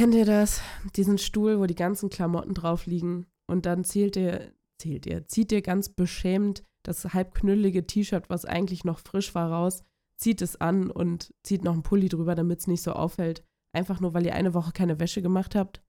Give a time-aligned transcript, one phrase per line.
[0.00, 0.62] Kennt ihr das?
[0.96, 5.52] Diesen Stuhl, wo die ganzen Klamotten drauf liegen und dann zählt ihr, zählt ihr, zieht
[5.52, 9.84] ihr ganz beschämt das halbknüllige T-Shirt, was eigentlich noch frisch war, raus,
[10.16, 13.44] zieht es an und zieht noch einen Pulli drüber, damit es nicht so auffällt.
[13.74, 15.82] Einfach nur, weil ihr eine Woche keine Wäsche gemacht habt.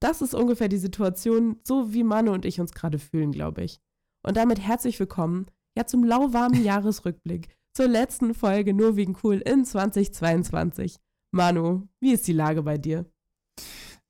[0.00, 3.80] Das ist ungefähr die Situation, so wie Manu und ich uns gerade fühlen, glaube ich.
[4.22, 5.46] Und damit herzlich willkommen,
[5.76, 11.00] ja, zum lauwarmen Jahresrückblick, zur letzten Folge Nur wegen cool in 2022.
[11.32, 13.04] Manu, wie ist die Lage bei dir?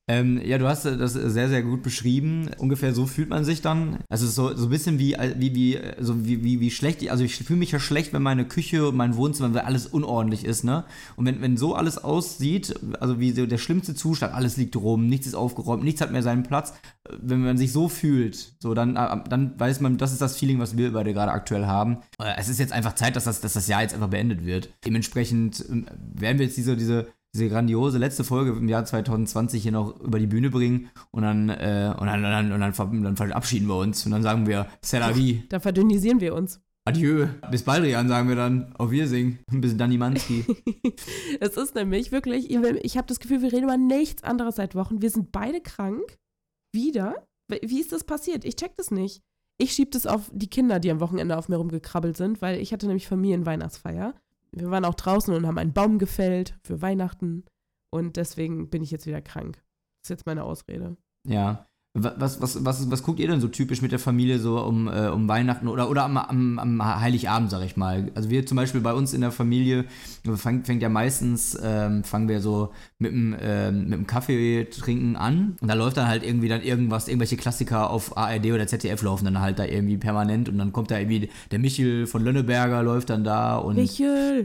[0.08, 2.48] Ähm, ja, du hast das sehr, sehr gut beschrieben.
[2.58, 3.98] Ungefähr so fühlt man sich dann.
[4.08, 7.10] Also so, so ein bisschen wie, wie, wie, so wie, wie, wie schlecht.
[7.10, 10.62] Also ich fühle mich ja schlecht, wenn meine Küche mein Wohnzimmer, wenn alles unordentlich ist,
[10.62, 10.84] ne?
[11.16, 15.08] Und wenn, wenn so alles aussieht, also wie so der schlimmste Zustand, alles liegt rum,
[15.08, 16.74] nichts ist aufgeräumt, nichts hat mehr seinen Platz.
[17.20, 20.76] Wenn man sich so fühlt, so dann, dann weiß man, das ist das Feeling, was
[20.76, 21.98] wir beide gerade aktuell haben.
[22.36, 24.70] Es ist jetzt einfach Zeit, dass das, dass das Jahr jetzt einfach beendet wird.
[24.84, 29.72] Dementsprechend ähm, werden wir jetzt diese, diese diese grandiose letzte Folge im Jahr 2020 hier
[29.72, 33.16] noch über die Bühne bringen und dann, äh, und dann, und dann, und dann, dann
[33.16, 35.42] verabschieden wir uns und dann sagen wir C'est la vie.
[35.48, 36.60] Da verdünnisieren wir uns.
[36.86, 37.26] Adieu.
[37.50, 38.72] Bis bald, Rian, sagen wir dann.
[38.76, 39.40] Auf Wiedersehen.
[39.50, 40.44] Bis Danny Manski.
[41.40, 45.02] es ist nämlich wirklich, ich habe das Gefühl, wir reden über nichts anderes seit Wochen.
[45.02, 46.16] Wir sind beide krank.
[46.72, 47.26] Wieder.
[47.48, 48.44] Wie ist das passiert?
[48.44, 49.20] Ich check das nicht.
[49.58, 52.72] Ich schieb das auf die Kinder, die am Wochenende auf mir rumgekrabbelt sind, weil ich
[52.72, 54.14] hatte nämlich Familienweihnachtsfeier
[54.56, 57.44] wir waren auch draußen und haben einen Baum gefällt für Weihnachten.
[57.90, 59.56] Und deswegen bin ich jetzt wieder krank.
[60.02, 60.96] Das ist jetzt meine Ausrede.
[61.26, 61.68] Ja.
[61.98, 65.08] Was, was, was, was guckt ihr denn so typisch mit der Familie so um, äh,
[65.08, 68.10] um Weihnachten oder, oder am, am, am Heiligabend, sag ich mal?
[68.14, 69.86] Also wir zum Beispiel bei uns in der Familie,
[70.34, 75.16] fängt, fängt ja meistens, ähm, fangen wir so mit dem, ähm, mit dem Kaffee trinken
[75.16, 79.02] an und da läuft dann halt irgendwie dann irgendwas, irgendwelche Klassiker auf ARD oder ZDF
[79.02, 82.82] laufen dann halt da irgendwie permanent und dann kommt da irgendwie der Michel von Lönneberger
[82.82, 83.76] läuft dann da und.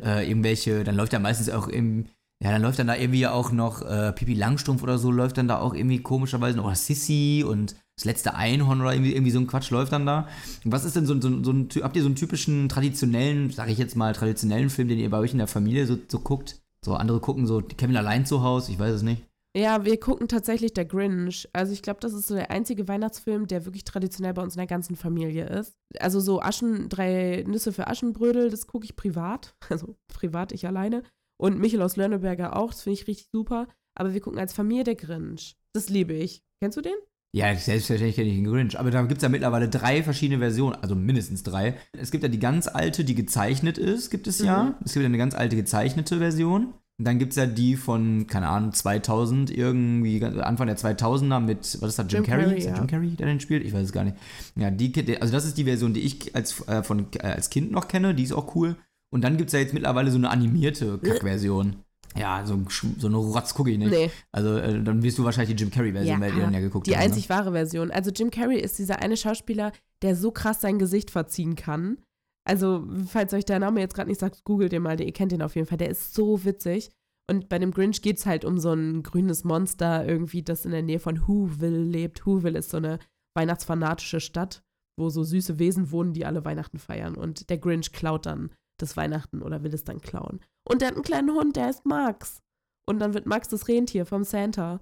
[0.03, 2.05] Äh, irgendwelche, dann läuft ja meistens auch im
[2.43, 5.47] ja, dann läuft dann da irgendwie auch noch äh, Pipi Langstrumpf oder so, läuft dann
[5.47, 6.73] da auch irgendwie komischerweise noch.
[6.73, 10.27] Sissy und das letzte Einhorn oder irgendwie, irgendwie so ein Quatsch läuft dann da.
[10.63, 13.77] Was ist denn so, so, so ein, habt ihr so einen typischen traditionellen, sag ich
[13.77, 16.59] jetzt mal, traditionellen Film, den ihr bei euch in der Familie so, so guckt?
[16.83, 19.21] So andere gucken so Kevin allein zu Hause, ich weiß es nicht.
[19.55, 21.47] Ja, wir gucken tatsächlich der Grinch.
[21.53, 24.59] Also ich glaube, das ist so der einzige Weihnachtsfilm, der wirklich traditionell bei uns in
[24.59, 25.75] der ganzen Familie ist.
[25.99, 29.53] Also so Aschen, drei Nüsse für Aschenbrödel, das gucke ich privat.
[29.69, 31.03] Also privat, ich alleine.
[31.41, 33.67] Und Michael aus Lörneberger auch, das finde ich richtig super.
[33.97, 35.55] Aber wir gucken als Familie der Grinch.
[35.73, 36.43] Das liebe ich.
[36.61, 36.93] Kennst du den?
[37.35, 38.79] Ja, selbstverständlich kenne ich den Grinch.
[38.79, 41.77] Aber da gibt es ja mittlerweile drei verschiedene Versionen, also mindestens drei.
[41.93, 44.63] Es gibt ja die ganz alte, die gezeichnet ist, gibt es ja.
[44.63, 44.75] Mhm.
[44.85, 46.75] Es gibt ja eine ganz alte gezeichnete Version.
[46.99, 51.59] Und dann gibt es ja die von, keine Ahnung, 2000, irgendwie Anfang der 2000er mit,
[51.81, 52.43] was ist das, Jim, Jim Carrey?
[52.43, 53.65] Carrey ist das Jim Carrey, der den spielt?
[53.65, 54.17] Ich weiß es gar nicht.
[54.55, 57.71] Ja, die, also das ist die Version, die ich als, äh, von, äh, als Kind
[57.71, 58.75] noch kenne, die ist auch cool.
[59.13, 61.83] Und dann gibt es ja jetzt mittlerweile so eine animierte Kackversion.
[62.15, 62.59] Ja, so,
[62.97, 63.91] so eine Rotz gucke ich nicht.
[63.91, 64.11] Nee.
[64.31, 66.87] Also äh, dann wirst du wahrscheinlich die Jim Carrey-Version, ja, weil ihr dann ja geguckt
[66.87, 67.35] Die haben, einzig ne?
[67.35, 67.91] wahre Version.
[67.91, 69.71] Also Jim Carrey ist dieser eine Schauspieler,
[70.01, 71.97] der so krass sein Gesicht verziehen kann.
[72.43, 75.41] Also, falls euch der Name jetzt gerade nicht sagt, googelt den mal, ihr kennt den
[75.41, 75.77] auf jeden Fall.
[75.77, 76.89] Der ist so witzig.
[77.29, 80.71] Und bei dem Grinch geht es halt um so ein grünes Monster irgendwie, das in
[80.71, 82.25] der Nähe von Whoville lebt.
[82.25, 82.99] Whoville ist so eine
[83.35, 84.63] weihnachtsfanatische Stadt,
[84.99, 87.15] wo so süße Wesen wohnen, die alle Weihnachten feiern.
[87.15, 88.49] Und der Grinch klaut dann
[88.81, 90.39] das Weihnachten oder will es dann klauen.
[90.67, 92.41] Und der hat einen kleinen Hund, der heißt Max.
[92.87, 94.81] Und dann wird Max das Rentier vom Santa.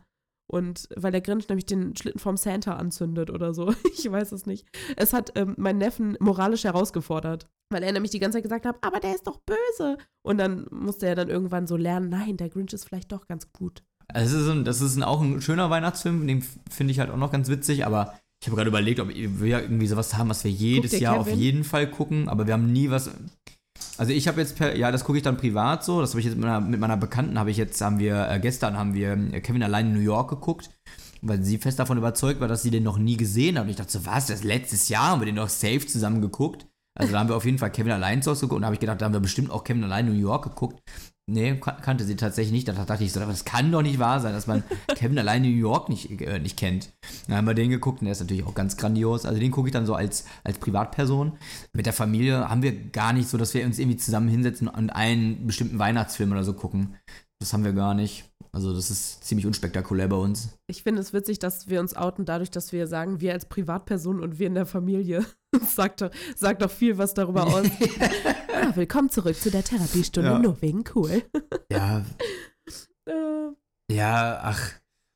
[0.51, 3.73] Und weil der Grinch nämlich den Schlitten vom Santa anzündet oder so.
[3.93, 4.65] Ich weiß es nicht.
[4.95, 7.47] Es hat ähm, meinen Neffen moralisch herausgefordert.
[7.71, 9.97] Weil er nämlich die ganze Zeit gesagt hat, aber der ist doch böse.
[10.25, 13.51] Und dann musste er dann irgendwann so lernen, nein, der Grinch ist vielleicht doch ganz
[13.51, 13.83] gut.
[14.11, 17.17] Das ist, ein, das ist ein, auch ein schöner Weihnachtsfilm, den finde ich halt auch
[17.17, 20.51] noch ganz witzig, aber ich habe gerade überlegt, ob wir irgendwie sowas haben, was wir
[20.51, 21.33] jedes Jahr Kevin?
[21.33, 23.11] auf jeden Fall gucken, aber wir haben nie was.
[23.99, 25.99] Also ich habe jetzt per, ja, das gucke ich dann privat so.
[25.99, 28.39] Das habe ich jetzt mit meiner, mit meiner Bekannten habe ich jetzt, haben wir, äh,
[28.39, 30.69] gestern haben wir äh, Kevin allein in New York geguckt,
[31.21, 33.65] weil sie fest davon überzeugt war, dass sie den noch nie gesehen hat.
[33.65, 36.65] Und ich dachte so, was, das letztes Jahr haben wir den noch safe zusammen geguckt.
[36.97, 38.75] Also da haben wir auf jeden Fall Kevin allein zu Hause geguckt und da habe
[38.75, 40.81] ich gedacht, da haben wir bestimmt auch Kevin allein in New York geguckt.
[41.31, 42.67] Nee, kannte sie tatsächlich nicht.
[42.67, 44.63] Da dachte ich so, das kann doch nicht wahr sein, dass man
[44.95, 46.91] Kevin allein in New York nicht, äh, nicht kennt.
[47.27, 49.25] Dann haben wir den geguckt und der ist natürlich auch ganz grandios.
[49.25, 51.33] Also den gucke ich dann so als, als Privatperson.
[51.73, 54.89] Mit der Familie haben wir gar nicht so, dass wir uns irgendwie zusammen hinsetzen und
[54.89, 56.95] einen bestimmten Weihnachtsfilm oder so gucken.
[57.39, 58.25] Das haben wir gar nicht.
[58.51, 60.49] Also das ist ziemlich unspektakulär bei uns.
[60.67, 64.19] Ich finde es witzig, dass wir uns outen dadurch, dass wir sagen, wir als Privatperson
[64.21, 65.25] und wir in der Familie.
[65.65, 67.65] Sagt doch, sagt doch viel was darüber aus.
[67.65, 70.37] ja, willkommen zurück zu der Therapiestunde, ja.
[70.37, 71.23] nur wegen cool.
[71.71, 72.05] ja.
[73.07, 73.95] Äh.
[73.95, 74.73] Ja, ach,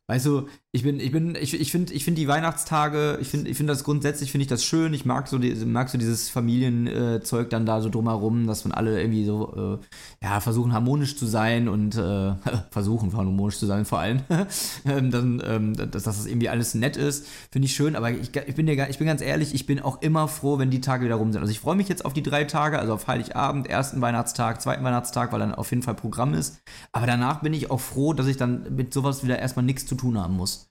[0.07, 3.47] weißt du, ich bin, ich bin, ich, ich finde, ich finde die Weihnachtstage, ich finde,
[3.47, 4.91] ich finde das grundsätzlich, finde ich das schön.
[4.95, 8.99] Ich mag so, die, mag so dieses Familienzeug dann da so drumherum, dass man alle
[8.99, 9.79] irgendwie so,
[10.21, 12.33] äh, ja, versuchen harmonisch zu sein und äh,
[12.71, 14.21] versuchen harmonisch zu sein vor allem.
[14.85, 17.95] ähm, dann, ähm, dass, dass das irgendwie alles nett ist, finde ich schön.
[17.95, 20.71] Aber ich, ich bin dir, ich bin ganz ehrlich, ich bin auch immer froh, wenn
[20.71, 21.41] die Tage wieder rum sind.
[21.41, 24.83] Also ich freue mich jetzt auf die drei Tage, also auf Heiligabend, ersten Weihnachtstag, zweiten
[24.83, 26.63] Weihnachtstag, weil dann auf jeden Fall Programm ist.
[26.91, 29.93] Aber danach bin ich auch froh, dass ich dann mit sowas wieder erstmal nichts zu
[29.93, 30.62] tun haben muss.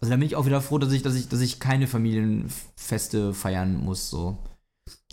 [0.00, 3.32] Also da bin ich auch wieder froh, dass ich, dass ich, dass ich keine Familienfeste
[3.32, 4.10] feiern muss.
[4.10, 4.38] So.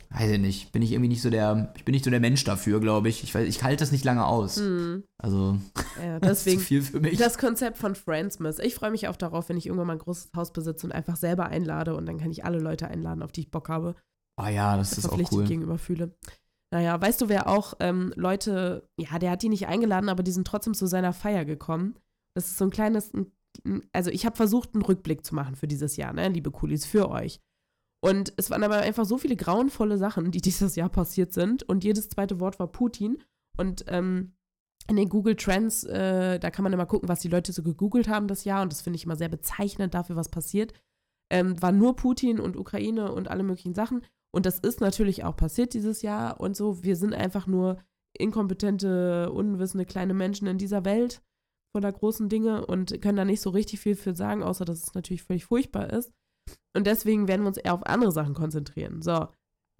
[0.10, 0.72] Weiß ich nicht.
[0.72, 3.24] Bin ich irgendwie nicht so der, ich bin nicht so der Mensch dafür, glaube ich.
[3.24, 4.58] Ich, weiß, ich halte das nicht lange aus.
[4.58, 5.04] Hm.
[5.18, 5.58] Also,
[6.04, 7.18] ja, deswegen, das ist zu viel für mich.
[7.18, 8.60] Das Konzept von Friendsmas.
[8.60, 11.16] Ich freue mich auch darauf, wenn ich irgendwann mal ein großes Haus besitze und einfach
[11.16, 13.96] selber einlade und dann kann ich alle Leute einladen, auf die ich Bock habe.
[14.36, 15.46] Ah ja, das ist auch cool.
[15.46, 16.16] gegenüber fühle.
[16.72, 20.32] Naja, weißt du, wer auch ähm, Leute, ja, der hat die nicht eingeladen, aber die
[20.32, 21.96] sind trotzdem zu seiner Feier gekommen.
[22.36, 23.32] Das ist so ein kleines, ein
[23.92, 27.10] also ich habe versucht, einen Rückblick zu machen für dieses Jahr, ne, liebe Coolies, für
[27.10, 27.40] euch.
[28.04, 31.64] Und es waren aber einfach so viele grauenvolle Sachen, die dieses Jahr passiert sind.
[31.64, 33.22] Und jedes zweite Wort war Putin.
[33.58, 34.34] Und ähm,
[34.90, 38.10] in den Google Trends, äh, da kann man immer gucken, was die Leute so gegoogelt
[38.10, 38.64] haben das Jahr.
[38.64, 40.74] Und das finde ich immer sehr bezeichnend dafür, was passiert.
[41.32, 44.06] Ähm, war nur Putin und Ukraine und alle möglichen Sachen.
[44.36, 46.84] Und das ist natürlich auch passiert dieses Jahr und so.
[46.84, 47.78] Wir sind einfach nur
[48.18, 51.22] inkompetente, unwissende kleine Menschen in dieser Welt
[51.74, 54.94] voller großen Dinge und können da nicht so richtig viel für sagen, außer dass es
[54.94, 56.14] natürlich völlig furchtbar ist.
[56.76, 59.02] Und deswegen werden wir uns eher auf andere Sachen konzentrieren.
[59.02, 59.28] So,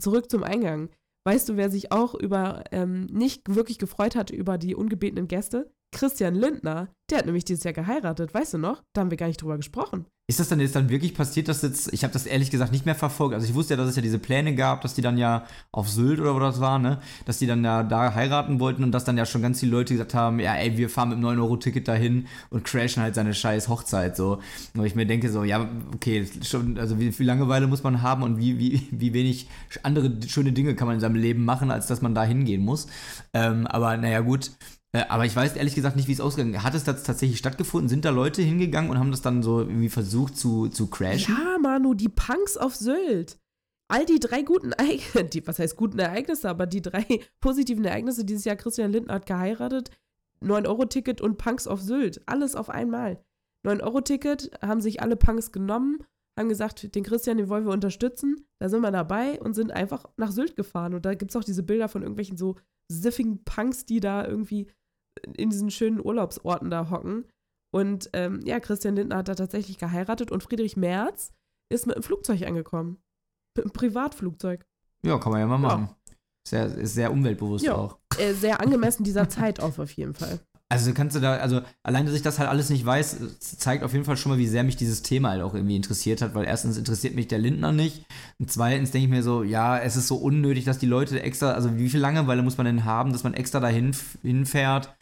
[0.02, 0.90] zurück zum Eingang.
[1.26, 5.72] Weißt du, wer sich auch über ähm, nicht wirklich gefreut hat über die ungebetenen Gäste?
[5.94, 6.90] Christian Lindner.
[7.10, 8.82] Der hat nämlich dieses Jahr geheiratet, weißt du noch?
[8.94, 10.06] Da haben wir gar nicht drüber gesprochen.
[10.26, 12.86] Ist das dann jetzt dann wirklich passiert, dass jetzt, ich habe das ehrlich gesagt nicht
[12.86, 13.36] mehr verfolgt.
[13.36, 15.90] Also ich wusste ja, dass es ja diese Pläne gab, dass die dann ja auf
[15.90, 19.04] Sylt oder wo das war, ne, dass die dann ja da heiraten wollten und dass
[19.04, 21.90] dann ja schon ganz viele Leute gesagt haben, ja, ey, wir fahren mit einem 9-Euro-Ticket
[21.90, 24.40] dahin und crashen halt seine scheiß Hochzeit, so.
[24.74, 28.24] Und ich mir denke so, ja, okay, schon, also wie viel Langeweile muss man haben
[28.24, 29.50] und wie, wie, wie wenig
[29.84, 32.88] andere schöne Dinge kann man in seinem Leben machen, als dass man da hingehen muss.
[33.34, 34.52] Ähm, aber naja, gut,
[35.10, 36.64] aber ich weiß ehrlich gesagt nicht, wie es ausgegangen ist.
[36.64, 37.90] Hat es tatsächlich stattgefunden?
[37.90, 41.36] Sind da Leute hingegangen und haben das dann so irgendwie versucht zu, zu crashen?
[41.36, 43.40] Ja, Manu, die Punks auf Sylt.
[43.88, 47.06] All die drei guten Ereignisse, was heißt guten Ereignisse, aber die drei
[47.42, 49.90] positiven Ereignisse dieses Jahr, Christian Lindner hat geheiratet,
[50.44, 52.22] 9-Euro-Ticket und Punks auf Sylt.
[52.28, 53.24] Alles auf einmal.
[53.66, 56.04] 9-Euro-Ticket haben sich alle Punks genommen,
[56.38, 58.46] haben gesagt, den Christian, den wollen wir unterstützen.
[58.60, 60.94] Da sind wir dabei und sind einfach nach Sylt gefahren.
[60.94, 62.56] Und da gibt es auch diese Bilder von irgendwelchen so
[62.92, 64.68] siffigen Punks, die da irgendwie
[65.36, 67.26] in diesen schönen Urlaubsorten da hocken.
[67.74, 71.32] Und ähm, ja, Christian Lindner hat da tatsächlich geheiratet und Friedrich Merz
[71.72, 73.02] ist mit einem Flugzeug angekommen.
[73.58, 74.64] Mit einem Privatflugzeug.
[75.06, 75.90] Ja, kann man ja mal machen.
[75.90, 76.16] Ja.
[76.48, 77.76] Sehr, ist sehr umweltbewusst ja.
[77.76, 78.00] auch.
[78.18, 80.40] Äh, sehr angemessen dieser Zeit auf, auf jeden Fall.
[80.74, 83.94] Also kannst du da, also allein, dass ich das halt alles nicht weiß, zeigt auf
[83.94, 86.46] jeden Fall schon mal, wie sehr mich dieses Thema halt auch irgendwie interessiert hat, weil
[86.46, 88.06] erstens interessiert mich der Lindner nicht
[88.40, 91.52] und zweitens denke ich mir so, ja, es ist so unnötig, dass die Leute extra,
[91.52, 94.96] also wie viel Langeweile muss man denn haben, dass man extra dahin hinfährt,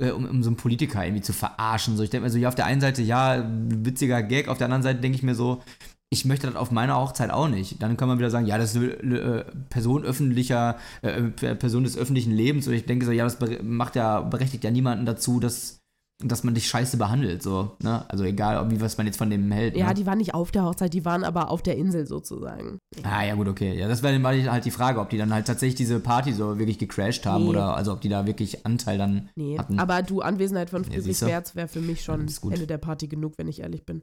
[0.00, 1.96] äh, um, um so einen Politiker irgendwie zu verarschen.
[1.96, 4.66] So, ich denke mir so, ja, auf der einen Seite, ja, witziger Gag, auf der
[4.66, 5.62] anderen Seite denke ich mir so,
[6.10, 7.82] ich möchte das auf meiner Hochzeit auch nicht.
[7.82, 12.32] Dann kann man wieder sagen, ja, das ist äh, Person öffentlicher, äh, Person des öffentlichen
[12.32, 12.66] Lebens.
[12.66, 15.80] Und ich denke so, ja, das macht ja, berechtigt ja niemanden dazu, dass,
[16.24, 17.42] dass man dich scheiße behandelt.
[17.42, 18.06] So, ne?
[18.08, 19.76] Also egal, wie was man jetzt von dem hält.
[19.76, 19.94] Ja, ne?
[19.94, 22.78] die waren nicht auf der Hochzeit, die waren aber auf der Insel sozusagen.
[23.02, 23.78] Ah, ja, gut, okay.
[23.78, 26.78] Ja, das wäre halt die Frage, ob die dann halt tatsächlich diese Party so wirklich
[26.78, 27.50] gecrashed haben nee.
[27.50, 29.58] oder also ob die da wirklich Anteil dann nee.
[29.58, 29.78] hatten.
[29.78, 33.34] Aber du, Anwesenheit von Friedrich ja, Merz wäre für mich schon Ende der Party genug,
[33.36, 34.00] wenn ich ehrlich bin.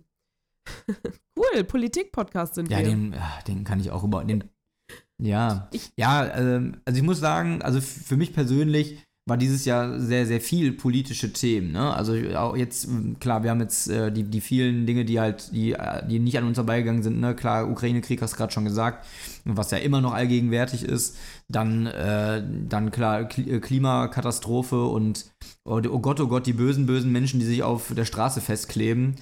[1.37, 2.85] cool, Politik-Podcast sind ja, wir.
[2.85, 3.15] Den,
[3.47, 4.23] den kann ich auch über.
[4.23, 4.43] Den,
[5.21, 9.99] ja, ich, ja, ähm, also ich muss sagen, also für mich persönlich war dieses Jahr
[9.99, 11.71] sehr, sehr viel politische Themen.
[11.71, 11.93] Ne?
[11.95, 12.87] Also auch jetzt,
[13.19, 15.75] klar, wir haben jetzt äh, die, die vielen Dinge, die halt, die,
[16.07, 17.19] die nicht an uns vorbeigegangen sind.
[17.19, 17.35] Ne?
[17.35, 19.07] Klar, Ukraine-Krieg hast du gerade schon gesagt,
[19.43, 21.17] was ja immer noch allgegenwärtig ist.
[21.47, 25.31] Dann, äh, dann klar, äh, Klimakatastrophe und
[25.67, 29.15] oh, oh Gott, oh Gott, die bösen, bösen Menschen, die sich auf der Straße festkleben.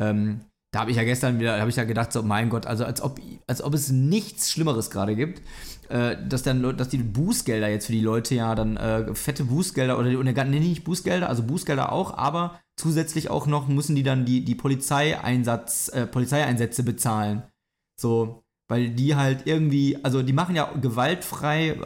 [0.00, 2.84] Ähm, da habe ich ja gestern wieder, habe ich ja gedacht, so, mein Gott, also
[2.84, 5.42] als ob, als ob es nichts Schlimmeres gerade gibt,
[5.88, 9.98] äh, dass dann, dass die Bußgelder jetzt für die Leute ja dann äh, fette Bußgelder
[9.98, 14.26] oder, oder nee, nicht Bußgelder, also Bußgelder auch, aber zusätzlich auch noch müssen die dann
[14.26, 17.44] die, die Polizeieinsatz, äh, Polizeieinsätze bezahlen.
[17.98, 21.80] So, weil die halt irgendwie, also die machen ja gewaltfrei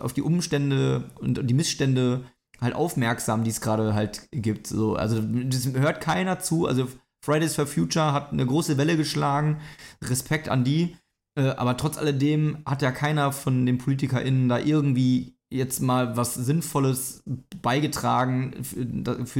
[0.00, 2.24] auf die Umstände und die Missstände
[2.60, 4.68] halt aufmerksam, die es gerade halt gibt.
[4.68, 6.86] So, also das hört keiner zu, also
[7.26, 9.60] Fridays for Future hat eine große Welle geschlagen.
[10.02, 10.96] Respekt an die.
[11.38, 16.34] Äh, aber trotz alledem hat ja keiner von den PolitikerInnen da irgendwie jetzt mal was
[16.34, 17.22] Sinnvolles
[17.60, 18.84] beigetragen für,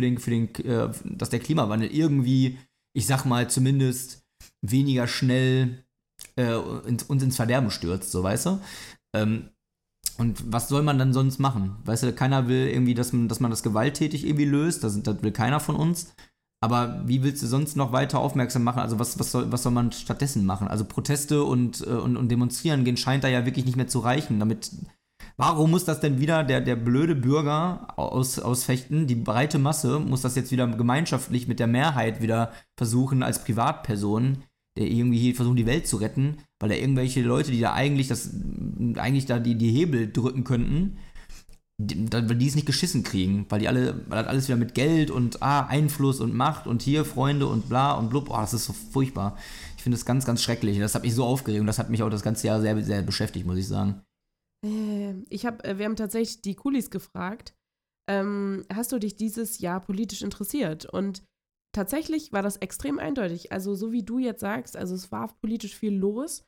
[0.00, 2.58] den, für den, äh, dass der Klimawandel irgendwie
[2.96, 4.24] ich sag mal, zumindest
[4.62, 5.84] weniger schnell
[6.36, 8.60] äh, uns ins Verderben stürzt, so weißt du?
[9.14, 9.50] Ähm,
[10.16, 11.76] und was soll man dann sonst machen?
[11.84, 15.22] Weißt du, keiner will irgendwie, dass man, dass man das gewalttätig irgendwie löst, das, das
[15.22, 16.14] will keiner von uns.
[16.66, 18.80] Aber wie willst du sonst noch weiter aufmerksam machen?
[18.80, 20.66] Also was, was, soll, was soll man stattdessen machen?
[20.66, 24.00] Also Proteste und, äh, und, und Demonstrieren gehen scheint da ja wirklich nicht mehr zu
[24.00, 24.40] reichen.
[24.40, 24.72] Damit,
[25.36, 29.06] warum muss das denn wieder der, der blöde Bürger aus, ausfechten?
[29.06, 34.38] Die breite Masse muss das jetzt wieder gemeinschaftlich mit der Mehrheit wieder versuchen als Privatperson
[34.76, 38.08] der irgendwie hier versucht, die Welt zu retten, weil da irgendwelche Leute, die da eigentlich
[38.08, 38.30] das,
[38.96, 40.98] eigentlich da die, die Hebel drücken könnten,
[41.78, 45.10] die, die es nicht geschissen kriegen, weil die alle, weil das alles wieder mit Geld
[45.10, 48.64] und ah, Einfluss und Macht und hier Freunde und bla und blub, oh, das ist
[48.64, 49.36] so furchtbar.
[49.76, 50.78] Ich finde das ganz, ganz schrecklich.
[50.78, 53.02] Das hat mich so aufgeregt und das hat mich auch das ganze Jahr sehr, sehr
[53.02, 54.02] beschäftigt, muss ich sagen.
[54.64, 57.54] Äh, ich habe, äh, wir haben tatsächlich die Kulis gefragt,
[58.08, 60.86] ähm, hast du dich dieses Jahr politisch interessiert?
[60.86, 61.24] Und
[61.74, 63.52] tatsächlich war das extrem eindeutig.
[63.52, 66.44] Also so wie du jetzt sagst, also es war politisch viel los.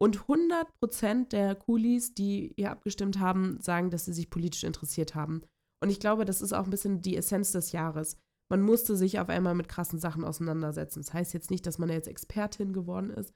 [0.00, 5.14] Und 100 Prozent der Coolies, die hier abgestimmt haben, sagen, dass sie sich politisch interessiert
[5.14, 5.42] haben.
[5.82, 8.16] Und ich glaube, das ist auch ein bisschen die Essenz des Jahres.
[8.50, 11.00] Man musste sich auf einmal mit krassen Sachen auseinandersetzen.
[11.00, 13.34] Das heißt jetzt nicht, dass man jetzt Expertin geworden ist,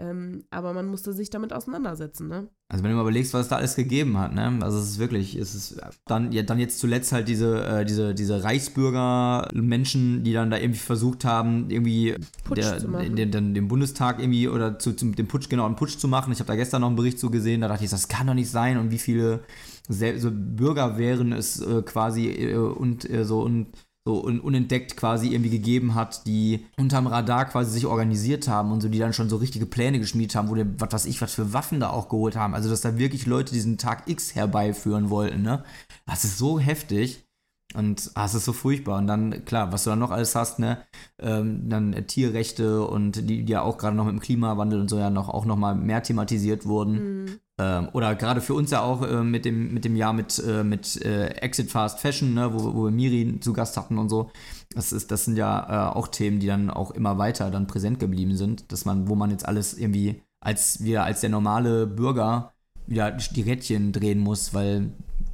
[0.00, 2.48] ähm, aber man musste sich damit auseinandersetzen, ne?
[2.72, 4.56] Also wenn du mal überlegst, was es da alles gegeben hat, ne?
[4.60, 8.14] Also es ist wirklich, es ist dann, ja, dann jetzt zuletzt halt diese, äh, diese,
[8.14, 12.14] diese Reichsbürger-Menschen, die dann da irgendwie versucht haben, irgendwie
[12.54, 16.06] der, den, den, den, Bundestag irgendwie oder zu, zu, dem Putsch, genau, einen Putsch zu
[16.06, 16.32] machen.
[16.32, 18.34] Ich habe da gestern noch einen Bericht zu gesehen, da dachte ich, das kann doch
[18.34, 19.40] nicht sein und wie viele
[19.88, 23.66] so Bürger wären es äh, quasi äh, und äh, so und
[24.06, 28.80] so un unentdeckt quasi irgendwie gegeben hat, die unterm Radar quasi sich organisiert haben und
[28.80, 31.34] so, die dann schon so richtige Pläne geschmiedet haben, wo die, was weiß ich, was
[31.34, 32.54] für Waffen da auch geholt haben.
[32.54, 35.64] Also, dass da wirklich Leute diesen Tag X herbeiführen wollten, ne?
[36.06, 37.24] Das ist so heftig.
[37.74, 38.98] Und ah, es ist so furchtbar.
[38.98, 40.78] Und dann, klar, was du dann noch alles hast, ne,
[41.20, 44.90] ähm, dann äh, Tierrechte und die, die ja auch gerade noch mit dem Klimawandel und
[44.90, 47.22] so ja noch auch noch mal mehr thematisiert wurden.
[47.22, 47.38] Mhm.
[47.58, 50.64] Ähm, oder gerade für uns ja auch äh, mit, dem, mit dem Jahr mit, äh,
[50.64, 54.30] mit äh, Exit Fast Fashion, ne, wo, wo wir Miri zu Gast hatten und so.
[54.74, 58.00] Das, ist, das sind ja äh, auch Themen, die dann auch immer weiter dann präsent
[58.00, 62.54] geblieben sind, dass man, wo man jetzt alles irgendwie als wir als der normale Bürger
[62.86, 64.90] wieder die Rädchen drehen muss, weil,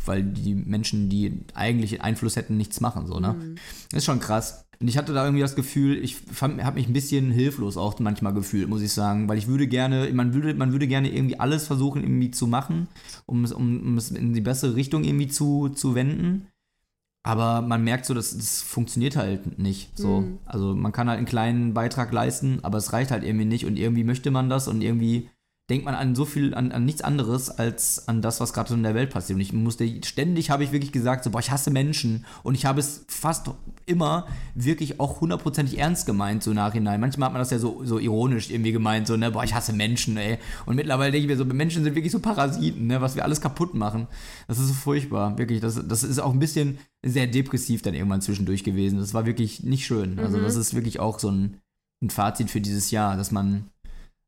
[0.06, 3.06] weil die Menschen, die eigentlich Einfluss hätten, nichts machen.
[3.06, 3.34] So, ne?
[3.34, 3.54] Mhm.
[3.90, 4.66] Das ist schon krass.
[4.78, 8.34] Und ich hatte da irgendwie das Gefühl, ich habe mich ein bisschen hilflos auch manchmal
[8.34, 11.66] gefühlt, muss ich sagen, weil ich würde gerne, man würde, man würde gerne irgendwie alles
[11.66, 12.88] versuchen irgendwie zu machen,
[13.24, 16.48] um es, um, um es in die bessere Richtung irgendwie zu, zu wenden.
[17.22, 19.96] Aber man merkt so, dass das funktioniert halt nicht.
[19.98, 20.20] So.
[20.20, 20.38] Mhm.
[20.44, 23.78] Also man kann halt einen kleinen Beitrag leisten, aber es reicht halt irgendwie nicht und
[23.78, 25.28] irgendwie möchte man das und irgendwie
[25.68, 28.76] denkt man an so viel, an, an nichts anderes als an das, was gerade so
[28.76, 29.34] in der Welt passiert.
[29.34, 32.24] Und ich musste, ständig habe ich wirklich gesagt, so, boah, ich hasse Menschen.
[32.44, 33.50] Und ich habe es fast
[33.84, 37.00] immer wirklich auch hundertprozentig ernst gemeint, so nachhinein.
[37.00, 39.72] Manchmal hat man das ja so, so ironisch irgendwie gemeint, so, ne, boah, ich hasse
[39.72, 40.38] Menschen, ey.
[40.66, 43.40] Und mittlerweile denke ich mir so, Menschen sind wirklich so Parasiten, ne, was wir alles
[43.40, 44.06] kaputt machen.
[44.46, 45.60] Das ist so furchtbar, wirklich.
[45.60, 48.98] Das, das ist auch ein bisschen sehr depressiv dann irgendwann zwischendurch gewesen.
[48.98, 50.20] Das war wirklich nicht schön.
[50.20, 50.42] Also, mhm.
[50.42, 51.56] das ist wirklich auch so ein,
[52.02, 53.70] ein Fazit für dieses Jahr, dass man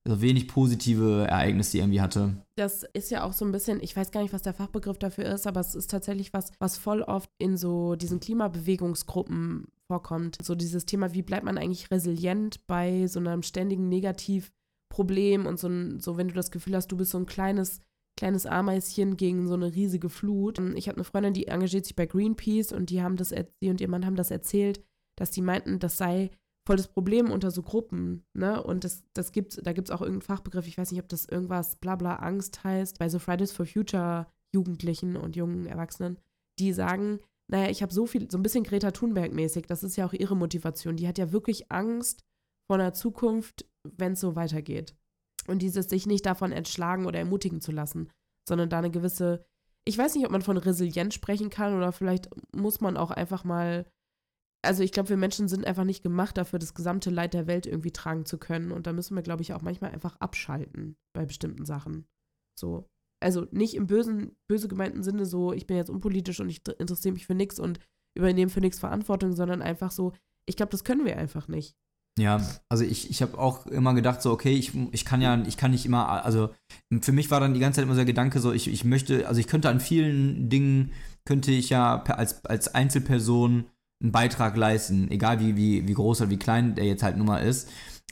[0.08, 2.36] also wenig positive Ereignisse die irgendwie hatte.
[2.56, 5.26] Das ist ja auch so ein bisschen, ich weiß gar nicht, was der Fachbegriff dafür
[5.26, 10.38] ist, aber es ist tatsächlich was, was voll oft in so diesen Klimabewegungsgruppen vorkommt.
[10.42, 15.68] So dieses Thema, wie bleibt man eigentlich resilient bei so einem ständigen Negativproblem und so,
[15.68, 17.80] ein, so wenn du das Gefühl hast, du bist so ein kleines
[18.16, 20.58] kleines Ameischen gegen so eine riesige Flut.
[20.74, 23.80] Ich habe eine Freundin, die engagiert sich bei Greenpeace und die haben das, sie und
[23.80, 24.84] ihr Mann haben das erzählt,
[25.16, 26.32] dass die meinten, das sei
[26.68, 28.62] voll das Problem unter so Gruppen, ne?
[28.62, 31.24] Und das, das gibt, da gibt es auch irgendeinen Fachbegriff, ich weiß nicht, ob das
[31.24, 36.18] irgendwas Blabla Angst heißt, bei so Fridays for Future Jugendlichen und jungen Erwachsenen,
[36.58, 37.20] die sagen,
[37.50, 40.36] naja, ich habe so viel, so ein bisschen Greta Thunberg-mäßig, das ist ja auch ihre
[40.36, 40.96] Motivation.
[40.96, 42.22] Die hat ja wirklich Angst
[42.66, 44.94] vor einer Zukunft, wenn es so weitergeht.
[45.46, 48.10] Und dieses sich nicht davon entschlagen oder ermutigen zu lassen,
[48.46, 49.42] sondern da eine gewisse,
[49.86, 53.44] ich weiß nicht, ob man von Resilienz sprechen kann oder vielleicht muss man auch einfach
[53.44, 53.86] mal
[54.68, 57.66] also ich glaube, wir Menschen sind einfach nicht gemacht dafür, das gesamte Leid der Welt
[57.66, 58.70] irgendwie tragen zu können.
[58.70, 62.06] Und da müssen wir, glaube ich, auch manchmal einfach abschalten bei bestimmten Sachen.
[62.58, 62.86] So.
[63.20, 67.14] Also nicht im bösen, böse gemeinten Sinne so, ich bin jetzt unpolitisch und ich interessiere
[67.14, 67.80] mich für nichts und
[68.14, 70.12] übernehme für nichts Verantwortung, sondern einfach so,
[70.46, 71.74] ich glaube, das können wir einfach nicht.
[72.18, 75.56] Ja, also ich, ich habe auch immer gedacht, so, okay, ich, ich kann ja, ich
[75.56, 76.50] kann nicht immer, also
[77.00, 79.26] für mich war dann die ganze Zeit immer so der Gedanke, so, ich, ich möchte,
[79.28, 80.92] also ich könnte an vielen Dingen,
[81.24, 83.66] könnte ich ja als, als Einzelperson
[84.02, 87.26] einen Beitrag leisten, egal wie, wie, wie groß oder wie klein der jetzt halt nun
[87.26, 87.68] mal ist.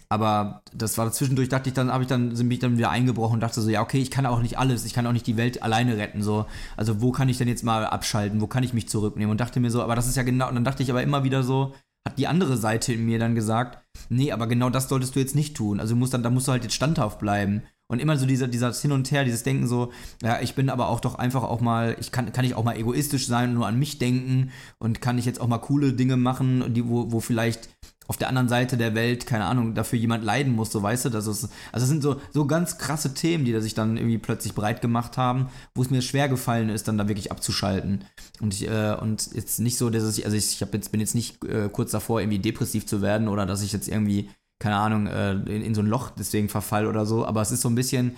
[0.08, 3.34] Aber das war zwischendurch, dachte ich dann, habe ich dann, sind mich dann wieder eingebrochen
[3.34, 5.36] und dachte so, ja, okay, ich kann auch nicht alles, ich kann auch nicht die
[5.36, 6.46] Welt alleine retten, so.
[6.76, 9.32] Also wo kann ich denn jetzt mal abschalten, wo kann ich mich zurücknehmen?
[9.32, 11.24] Und dachte mir so, aber das ist ja genau, und dann dachte ich aber immer
[11.24, 11.74] wieder so,
[12.06, 15.34] hat die andere Seite in mir dann gesagt, nee, aber genau das solltest du jetzt
[15.34, 15.80] nicht tun.
[15.80, 17.64] Also musst dann, da musst du halt jetzt standhaft bleiben.
[17.88, 20.88] Und immer so dieser, dieser Hin und Her, dieses Denken so, ja, ich bin aber
[20.88, 23.66] auch doch einfach auch mal, ich kann, kann ich auch mal egoistisch sein und nur
[23.66, 27.20] an mich denken und kann ich jetzt auch mal coole Dinge machen, die, wo, wo
[27.20, 27.68] vielleicht
[28.08, 31.10] auf der anderen Seite der Welt, keine Ahnung, dafür jemand leiden muss, so weißt du,
[31.10, 34.18] das ist, also es sind so, so ganz krasse Themen, die da sich dann irgendwie
[34.18, 38.04] plötzlich breit gemacht haben, wo es mir schwer gefallen ist, dann da wirklich abzuschalten.
[38.40, 41.00] Und ich, äh, und jetzt nicht so, dass ich, also ich, ich hab jetzt, bin
[41.00, 44.76] jetzt nicht äh, kurz davor, irgendwie depressiv zu werden oder dass ich jetzt irgendwie, keine
[44.76, 47.68] Ahnung, äh, in, in so ein Loch deswegen verfall oder so, aber es ist so
[47.68, 48.16] ein bisschen,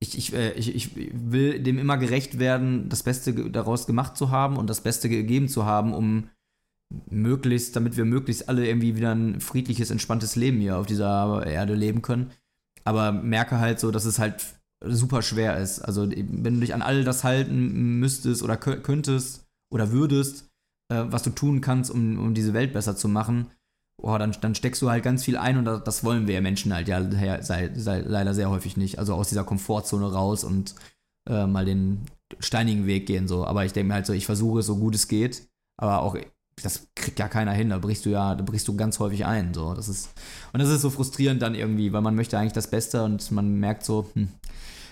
[0.00, 4.30] ich, ich, äh, ich, ich will dem immer gerecht werden, das Beste daraus gemacht zu
[4.30, 6.28] haben und das Beste gegeben zu haben, um
[7.10, 11.74] möglichst, damit wir möglichst alle irgendwie wieder ein friedliches, entspanntes Leben hier auf dieser Erde
[11.74, 12.30] leben können.
[12.84, 14.42] Aber merke halt so, dass es halt
[14.82, 15.80] super schwer ist.
[15.80, 20.48] Also, wenn du dich an all das halten müsstest oder könntest oder würdest,
[20.90, 23.50] äh, was du tun kannst, um, um diese Welt besser zu machen,
[24.00, 26.72] oh, dann, dann steckst du halt ganz viel ein und das, das wollen wir Menschen
[26.72, 27.02] halt ja
[27.42, 28.98] sei, sei, leider sehr häufig nicht.
[28.98, 30.74] Also aus dieser Komfortzone raus und
[31.28, 32.06] äh, mal den
[32.40, 33.44] steinigen Weg gehen so.
[33.44, 36.16] Aber ich denke mir halt so, ich versuche es so gut es geht, aber auch
[36.62, 39.54] das kriegt ja keiner hin, da brichst du ja, da brichst du ganz häufig ein.
[39.54, 39.74] So.
[39.74, 40.10] Das ist,
[40.52, 43.54] und das ist so frustrierend dann irgendwie, weil man möchte eigentlich das Beste und man
[43.54, 44.28] merkt so, hm,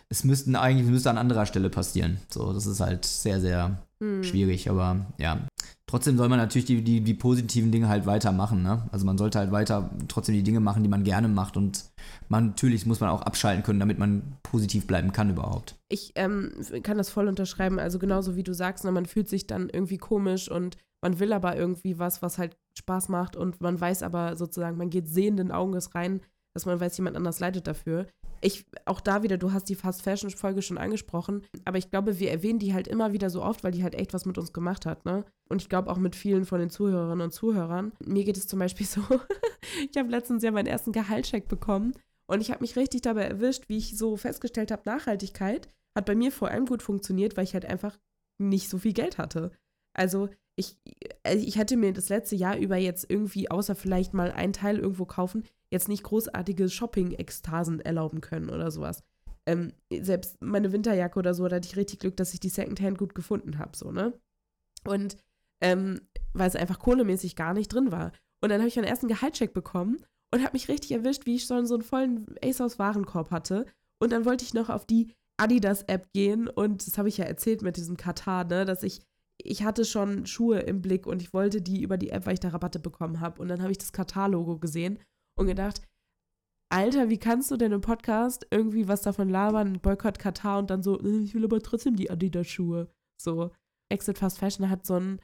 [0.09, 2.21] es müssten eigentlich, es müsste an anderer Stelle passieren.
[2.29, 4.25] So, das ist halt sehr, sehr hm.
[4.25, 5.47] schwierig, aber ja.
[5.89, 8.89] Trotzdem soll man natürlich die, die, die positiven Dinge halt weitermachen, ne?
[8.91, 11.85] Also man sollte halt weiter trotzdem die Dinge machen, die man gerne macht und
[12.29, 15.77] man, natürlich muss man auch abschalten können, damit man positiv bleiben kann überhaupt.
[15.89, 19.47] Ich ähm, kann das voll unterschreiben, also genauso wie du sagst, ne, man fühlt sich
[19.47, 23.81] dann irgendwie komisch und man will aber irgendwie was, was halt Spaß macht und man
[23.81, 26.21] weiß aber sozusagen, man geht sehenden Auges rein,
[26.53, 28.07] dass man weiß, jemand anders leidet dafür.
[28.41, 32.19] Ich, auch da wieder, du hast die Fast Fashion Folge schon angesprochen, aber ich glaube,
[32.19, 34.53] wir erwähnen die halt immer wieder so oft, weil die halt echt was mit uns
[34.53, 35.25] gemacht hat, ne?
[35.49, 37.93] Und ich glaube auch mit vielen von den Zuhörerinnen und Zuhörern.
[38.05, 39.03] Mir geht es zum Beispiel so,
[39.91, 41.93] ich habe letztens ja meinen ersten Gehaltscheck bekommen
[42.27, 46.15] und ich habe mich richtig dabei erwischt, wie ich so festgestellt habe, Nachhaltigkeit hat bei
[46.15, 47.99] mir vor allem gut funktioniert, weil ich halt einfach
[48.39, 49.51] nicht so viel Geld hatte.
[49.97, 50.77] Also ich,
[51.23, 54.79] also ich hätte mir das letzte Jahr über jetzt irgendwie, außer vielleicht mal ein Teil
[54.79, 59.03] irgendwo kaufen, jetzt nicht großartige Shopping-Ekstasen erlauben können oder sowas.
[59.47, 62.99] Ähm, selbst meine Winterjacke oder so, da hatte ich richtig Glück, dass ich die Secondhand
[62.99, 64.13] gut gefunden habe, so, ne?
[64.85, 65.17] Und
[65.63, 66.01] ähm,
[66.33, 68.13] weil es einfach kohlemäßig gar nicht drin war.
[68.43, 71.45] Und dann habe ich meinen ersten Gehaltscheck bekommen und habe mich richtig erwischt, wie ich
[71.45, 73.67] schon so einen vollen ASOS-Warenkorb hatte.
[73.99, 77.63] Und dann wollte ich noch auf die Adidas-App gehen und das habe ich ja erzählt
[77.63, 79.01] mit diesem Katar, ne, dass ich
[79.39, 82.41] ich hatte schon Schuhe im Blick und ich wollte die über die App, weil ich
[82.41, 83.41] da Rabatte bekommen habe.
[83.41, 84.99] Und dann habe ich das Katar-Logo gesehen
[85.39, 85.83] und gedacht,
[86.69, 90.83] Alter, wie kannst du denn im Podcast irgendwie was davon labern, Boykott Katar und dann
[90.83, 92.89] so, äh, ich will aber trotzdem die Adidas-Schuhe.
[93.17, 93.53] So,
[93.89, 95.21] Exit Fast Fashion hat so einen,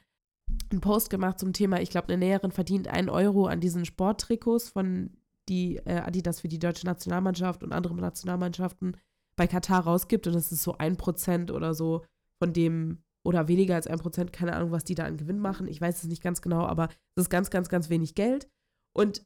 [0.71, 4.69] einen Post gemacht zum Thema, ich glaube, eine Näherin verdient einen Euro an diesen Sporttrikots
[4.69, 5.17] von
[5.49, 8.95] die äh, Adidas für die deutsche Nationalmannschaft und andere Nationalmannschaften
[9.35, 12.05] bei Katar rausgibt und das ist so ein Prozent oder so
[12.39, 15.67] von dem oder weniger als ein Prozent, keine Ahnung, was die da an Gewinn machen.
[15.67, 18.49] Ich weiß es nicht ganz genau, aber es ist ganz, ganz, ganz wenig Geld.
[18.95, 19.25] Und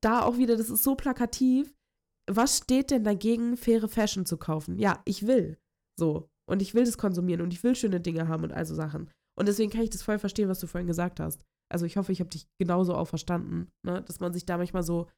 [0.00, 1.74] da auch wieder, das ist so plakativ.
[2.28, 4.78] Was steht denn dagegen, faire Fashion zu kaufen?
[4.78, 5.58] Ja, ich will.
[5.98, 6.28] So.
[6.48, 9.10] Und ich will das konsumieren und ich will schöne Dinge haben und also Sachen.
[9.38, 11.44] Und deswegen kann ich das voll verstehen, was du vorhin gesagt hast.
[11.68, 14.02] Also ich hoffe, ich habe dich genauso auch verstanden, ne?
[14.02, 15.08] dass man sich da manchmal so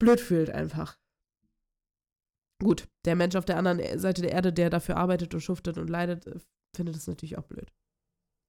[0.00, 0.98] blöd fühlt einfach.
[2.62, 5.90] Gut, der Mensch auf der anderen Seite der Erde, der dafür arbeitet und schuftet und
[5.90, 6.24] leidet,
[6.74, 7.72] finde das natürlich auch blöd.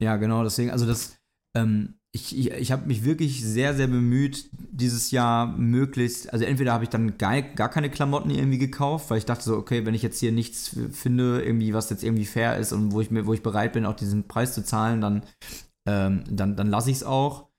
[0.01, 1.17] Ja, genau, deswegen, also das,
[1.55, 6.73] ähm, ich, ich, ich habe mich wirklich sehr, sehr bemüht, dieses Jahr möglichst, also entweder
[6.73, 9.95] habe ich dann gar, gar keine Klamotten irgendwie gekauft, weil ich dachte so, okay, wenn
[9.95, 13.25] ich jetzt hier nichts finde, irgendwie, was jetzt irgendwie fair ist und wo ich mir,
[13.25, 15.23] wo ich bereit bin, auch diesen Preis zu zahlen, dann,
[15.87, 17.49] ähm, dann, dann lasse ich es auch.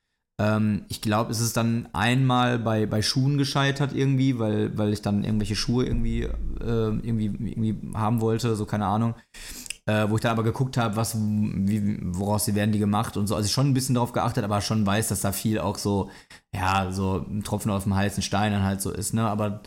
[0.41, 5.03] Ähm, ich glaube, es ist dann einmal bei, bei Schuhen gescheitert irgendwie, weil, weil ich
[5.03, 6.29] dann irgendwelche Schuhe irgendwie, äh,
[6.61, 9.15] irgendwie, irgendwie haben wollte, so keine Ahnung
[9.87, 13.27] äh, wo ich dann aber geguckt habe, was, wie, woraus sie werden die gemacht und
[13.27, 13.35] so.
[13.37, 16.11] Also ich schon ein bisschen darauf geachtet, aber schon weiß, dass da viel auch so,
[16.55, 19.29] ja, so ein Tropfen auf dem heißen Stein dann halt so ist, ne?
[19.29, 19.63] Aber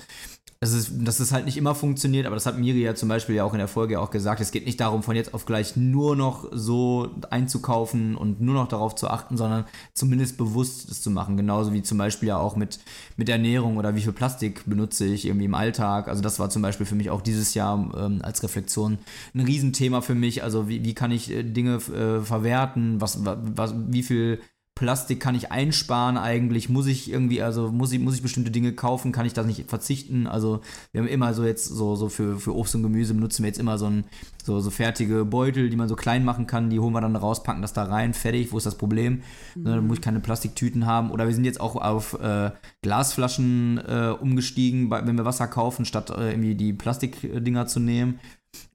[0.59, 3.35] das ist, dass es halt nicht immer funktioniert, aber das hat Miri ja zum Beispiel
[3.35, 4.41] ja auch in der Folge auch gesagt.
[4.41, 8.67] Es geht nicht darum, von jetzt auf gleich nur noch so einzukaufen und nur noch
[8.67, 11.37] darauf zu achten, sondern zumindest bewusst das zu machen.
[11.37, 12.79] Genauso wie zum Beispiel ja auch mit,
[13.17, 16.07] mit Ernährung oder wie viel Plastik benutze ich irgendwie im Alltag.
[16.07, 18.97] Also das war zum Beispiel für mich auch dieses Jahr ähm, als Reflexion
[19.35, 20.43] ein Riesenthema für mich.
[20.43, 22.99] Also wie, wie kann ich äh, Dinge äh, verwerten?
[22.99, 24.39] Was, was, wie viel
[24.77, 26.69] Plastik kann ich einsparen eigentlich?
[26.69, 29.11] Muss ich irgendwie, also muss ich, muss ich bestimmte Dinge kaufen?
[29.11, 30.27] Kann ich das nicht verzichten?
[30.27, 30.61] Also
[30.91, 33.57] wir haben immer so jetzt so, so für, für Obst und Gemüse benutzen wir jetzt
[33.57, 34.03] immer so, ein,
[34.43, 36.69] so, so fertige Beutel, die man so klein machen kann.
[36.69, 38.51] Die holen wir dann raus, packen das da rein, fertig.
[38.51, 39.23] Wo ist das Problem?
[39.55, 39.63] Mhm.
[39.63, 41.09] Ne, dann muss ich keine Plastiktüten haben.
[41.09, 42.51] Oder wir sind jetzt auch auf äh,
[42.83, 48.19] Glasflaschen äh, umgestiegen, wenn wir Wasser kaufen, statt äh, irgendwie die Plastikdinger zu nehmen.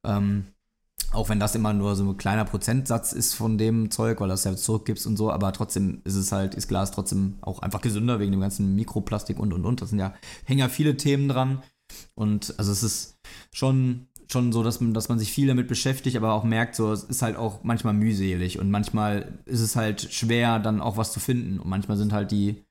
[0.03, 0.47] Ähm,
[1.13, 4.45] auch wenn das immer nur so ein kleiner Prozentsatz ist von dem Zeug, weil das
[4.45, 8.19] ja zurückgibst und so, aber trotzdem ist es halt, ist Glas trotzdem auch einfach gesünder
[8.19, 9.83] wegen dem ganzen Mikroplastik und und und.
[9.83, 11.63] Das sind ja, hängen ja viele Themen dran.
[12.15, 13.19] Und also es ist
[13.53, 16.91] schon, schon so, dass man, dass man sich viel damit beschäftigt, aber auch merkt, so,
[16.93, 21.13] es ist halt auch manchmal mühselig und manchmal ist es halt schwer, dann auch was
[21.13, 21.59] zu finden.
[21.59, 22.65] Und manchmal sind halt die,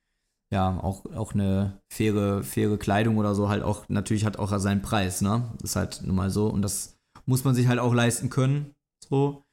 [0.52, 4.82] ja, auch, auch eine faire, faire Kleidung oder so halt auch, natürlich hat auch seinen
[4.82, 5.44] Preis, ne?
[5.64, 6.48] Ist halt nun mal so.
[6.48, 8.74] Und das muss man sich halt auch leisten können.
[9.08, 9.44] So.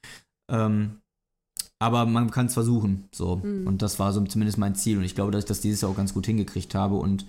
[0.50, 1.00] Ähm,
[1.81, 3.09] aber man kann es versuchen.
[3.12, 3.37] So.
[3.37, 3.66] Mhm.
[3.66, 4.98] Und das war so zumindest mein Ziel.
[4.98, 7.26] Und ich glaube, dass ich das dieses Jahr auch ganz gut hingekriegt habe und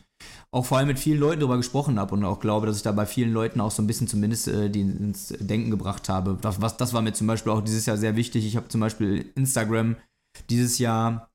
[0.51, 2.91] auch vor allem mit vielen Leuten darüber gesprochen habe und auch glaube, dass ich da
[2.91, 6.37] bei vielen Leuten auch so ein bisschen zumindest äh, die ins Denken gebracht habe.
[6.41, 8.45] Das, was, das war mir zum Beispiel auch dieses Jahr sehr wichtig.
[8.45, 9.95] Ich habe zum Beispiel Instagram
[10.49, 11.29] dieses Jahr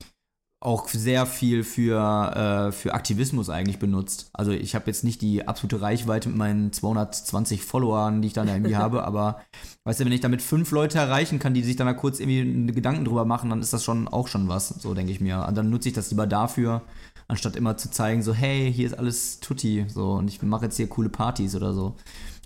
[0.64, 4.30] auch sehr viel für, äh, für Aktivismus eigentlich benutzt.
[4.32, 8.48] Also ich habe jetzt nicht die absolute Reichweite mit meinen 220 Followern, die ich dann
[8.48, 9.40] irgendwie habe, aber
[9.84, 12.72] weißt du, wenn ich damit fünf Leute erreichen kann, die sich dann da kurz irgendwie
[12.72, 15.44] Gedanken drüber machen, dann ist das schon auch schon was, so denke ich mir.
[15.46, 16.82] Und dann nutze ich das lieber dafür,
[17.28, 20.76] anstatt immer zu zeigen, so hey, hier ist alles tutti, so und ich mache jetzt
[20.76, 21.96] hier coole Partys oder so.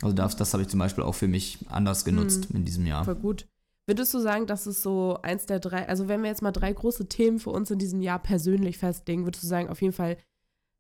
[0.03, 2.57] Also das, das habe ich zum Beispiel auch für mich anders genutzt mhm.
[2.57, 3.05] in diesem Jahr.
[3.05, 3.47] Voll gut.
[3.89, 6.71] Würdest du sagen, dass es so eins der drei, also wenn wir jetzt mal drei
[6.71, 10.19] große Themen für uns in diesem Jahr persönlich festlegen, würdest du sagen, auf jeden Fall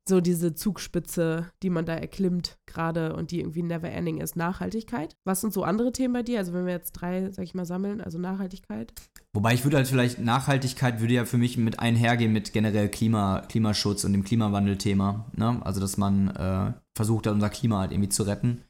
[0.07, 5.17] so diese Zugspitze, die man da erklimmt gerade und die irgendwie never ending ist, Nachhaltigkeit.
[5.25, 6.39] Was sind so andere Themen bei dir?
[6.39, 8.93] Also wenn wir jetzt drei, sag ich mal, sammeln, also Nachhaltigkeit.
[9.33, 13.41] Wobei ich würde halt vielleicht, Nachhaltigkeit würde ja für mich mit einhergehen mit generell Klima,
[13.49, 15.31] Klimaschutz und dem Klimawandel-Thema.
[15.35, 15.61] Ne?
[15.65, 18.65] Also dass man äh, versucht unser Klima halt irgendwie zu retten.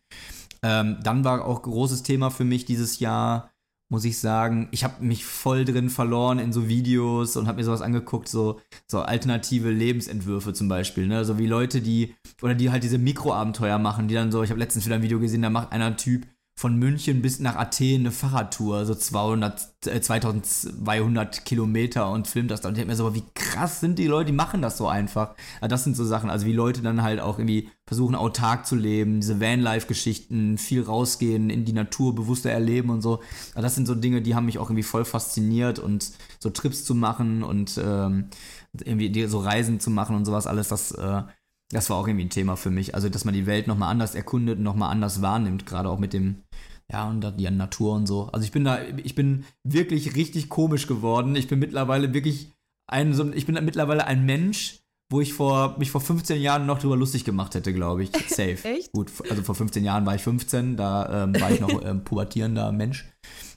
[0.62, 3.50] Ähm, dann war auch großes Thema für mich dieses Jahr
[3.90, 7.64] muss ich sagen, ich habe mich voll drin verloren in so Videos und habe mir
[7.64, 11.24] sowas angeguckt, so, so alternative Lebensentwürfe zum Beispiel, ne?
[11.24, 14.60] So wie Leute, die, oder die halt diese Mikroabenteuer machen, die dann so, ich habe
[14.60, 16.26] letztens wieder ein Video gesehen, da macht einer Typ
[16.58, 22.62] von München bis nach Athen eine Fahrradtour, so 200, äh, 2200 Kilometer und filmt das
[22.62, 22.68] da.
[22.68, 25.36] Und ich denke mir so, wie krass sind die Leute, die machen das so einfach.
[25.62, 28.74] Ja, das sind so Sachen, also wie Leute dann halt auch irgendwie versuchen, autark zu
[28.74, 33.22] leben, diese Vanlife-Geschichten, viel rausgehen, in die Natur bewusster erleben und so.
[33.54, 36.84] Ja, das sind so Dinge, die haben mich auch irgendwie voll fasziniert und so Trips
[36.84, 38.30] zu machen und ähm,
[38.72, 41.22] irgendwie so Reisen zu machen und sowas alles, das äh,
[41.70, 42.94] das war auch irgendwie ein Thema für mich.
[42.94, 46.12] Also, dass man die Welt nochmal anders erkundet und nochmal anders wahrnimmt, gerade auch mit
[46.12, 46.42] dem,
[46.90, 48.28] ja, und die Natur und so.
[48.32, 51.36] Also ich bin da, ich bin wirklich richtig komisch geworden.
[51.36, 52.52] Ich bin mittlerweile wirklich
[52.86, 56.78] ein, so, ich bin mittlerweile ein Mensch, wo ich vor, mich vor 15 Jahren noch
[56.78, 58.10] drüber lustig gemacht hätte, glaube ich.
[58.28, 58.56] Safe.
[58.64, 58.92] Echt?
[58.92, 62.72] Gut, also vor 15 Jahren war ich 15, da ähm, war ich noch ähm, pubertierender
[62.72, 63.06] Mensch.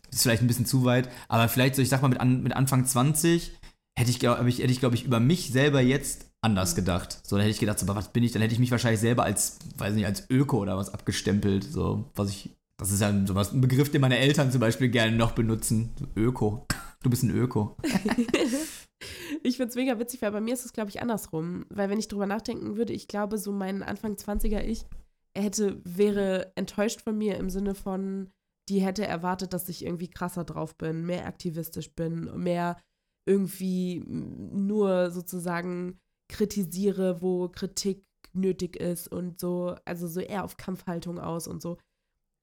[0.09, 2.43] Das ist vielleicht ein bisschen zu weit, aber vielleicht so, ich sag mal, mit, an,
[2.43, 3.53] mit Anfang 20
[3.97, 7.19] hätte ich, glaube ich, hätte ich, glaube ich, über mich selber jetzt anders gedacht.
[7.23, 8.31] So, dann hätte ich gedacht, so, was bin ich?
[8.31, 11.63] Dann hätte ich mich wahrscheinlich selber als, weiß nicht, als Öko oder was abgestempelt.
[11.63, 15.15] So, was ich, das ist ja sowas, ein Begriff, den meine Eltern zum Beispiel gerne
[15.15, 15.91] noch benutzen.
[16.15, 16.65] Öko.
[17.03, 17.77] Du bist ein Öko.
[19.43, 21.65] ich finde es mega witzig, weil bei mir ist es, glaube ich, andersrum.
[21.69, 24.85] Weil wenn ich drüber nachdenken würde, ich glaube, so mein Anfang 20er Ich,
[25.35, 28.29] hätte, wäre enttäuscht von mir im Sinne von,
[28.69, 32.77] die hätte erwartet, dass ich irgendwie krasser drauf bin, mehr aktivistisch bin, mehr
[33.25, 35.99] irgendwie nur sozusagen
[36.31, 41.77] kritisiere, wo Kritik nötig ist und so, also so eher auf Kampfhaltung aus und so.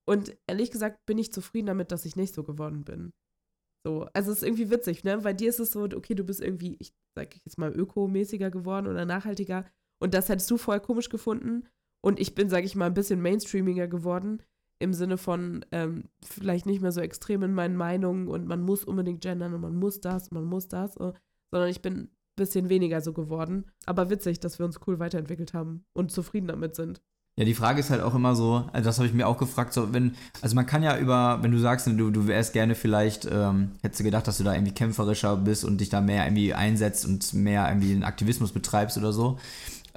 [0.07, 3.13] Und ehrlich gesagt bin ich zufrieden damit, dass ich nicht so geworden bin.
[3.85, 5.19] So, also es ist irgendwie witzig, ne?
[5.19, 8.87] Bei dir ist es so, okay, du bist irgendwie, ich sag jetzt mal, ökomäßiger geworden
[8.87, 9.65] oder nachhaltiger
[10.01, 11.67] und das hättest du vorher komisch gefunden
[12.05, 14.43] und ich bin, sag ich mal, ein bisschen mainstreamiger geworden
[14.81, 18.85] im Sinne von ähm, vielleicht nicht mehr so extrem in meinen Meinungen und man muss
[18.85, 21.15] unbedingt gendern und man muss das, man muss das, so,
[21.51, 23.67] sondern ich bin bisschen weniger so geworden.
[23.85, 27.03] Aber witzig, dass wir uns cool weiterentwickelt haben und zufrieden damit sind.
[27.39, 29.73] Ja, die Frage ist halt auch immer so, also das habe ich mir auch gefragt,
[29.73, 33.29] so wenn, also man kann ja über, wenn du sagst, du, du wärst gerne vielleicht,
[33.31, 36.53] ähm, hättest du gedacht, dass du da irgendwie kämpferischer bist und dich da mehr irgendwie
[36.53, 39.39] einsetzt und mehr irgendwie einen Aktivismus betreibst oder so,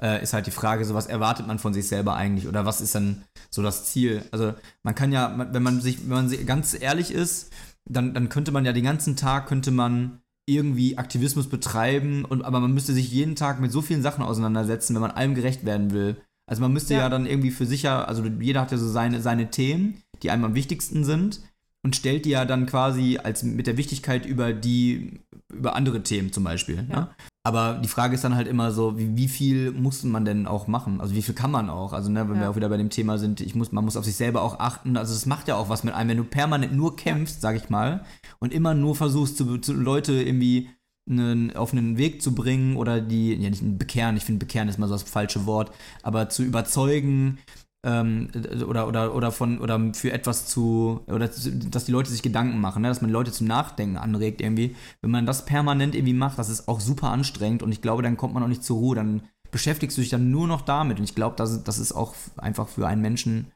[0.00, 2.80] äh, ist halt die Frage, so was erwartet man von sich selber eigentlich oder was
[2.80, 4.22] ist dann so das Ziel?
[4.30, 7.52] Also man kann ja, wenn man sich, wenn man ganz ehrlich ist,
[7.84, 10.21] dann, dann könnte man ja den ganzen Tag, könnte man
[10.54, 14.94] irgendwie Aktivismus betreiben und aber man müsste sich jeden Tag mit so vielen Sachen auseinandersetzen,
[14.94, 16.16] wenn man allem gerecht werden will.
[16.46, 19.20] Also man müsste ja, ja dann irgendwie für sicher, also jeder hat ja so seine,
[19.20, 21.40] seine Themen, die einem am wichtigsten sind.
[21.84, 25.20] Und stellt die ja dann quasi als mit der Wichtigkeit über die,
[25.52, 26.86] über andere Themen zum Beispiel.
[26.88, 27.00] Ja.
[27.00, 27.08] Ne?
[27.44, 30.68] Aber die Frage ist dann halt immer so, wie, wie, viel muss man denn auch
[30.68, 31.00] machen?
[31.00, 31.92] Also wie viel kann man auch?
[31.92, 32.42] Also ne, wenn ja.
[32.42, 34.60] wir auch wieder bei dem Thema sind, ich muss, man muss auf sich selber auch
[34.60, 34.96] achten.
[34.96, 37.68] Also es macht ja auch was mit einem, wenn du permanent nur kämpfst, sag ich
[37.68, 38.04] mal,
[38.38, 40.68] und immer nur versuchst, zu, zu Leute irgendwie
[41.10, 44.78] einen, auf einen Weg zu bringen oder die, ja nicht bekehren, ich finde bekehren ist
[44.78, 45.72] mal so das falsche Wort,
[46.04, 47.38] aber zu überzeugen,
[47.84, 48.28] ähm,
[48.66, 52.82] oder, oder, oder von oder für etwas zu oder dass die Leute sich Gedanken machen,
[52.82, 52.88] ne?
[52.88, 54.76] dass man Leute zum Nachdenken anregt irgendwie.
[55.00, 58.16] Wenn man das permanent irgendwie macht, das ist auch super anstrengend und ich glaube, dann
[58.16, 61.04] kommt man auch nicht zur Ruhe, dann beschäftigst du dich dann nur noch damit und
[61.04, 63.50] ich glaube, das, das ist auch einfach für einen Menschen,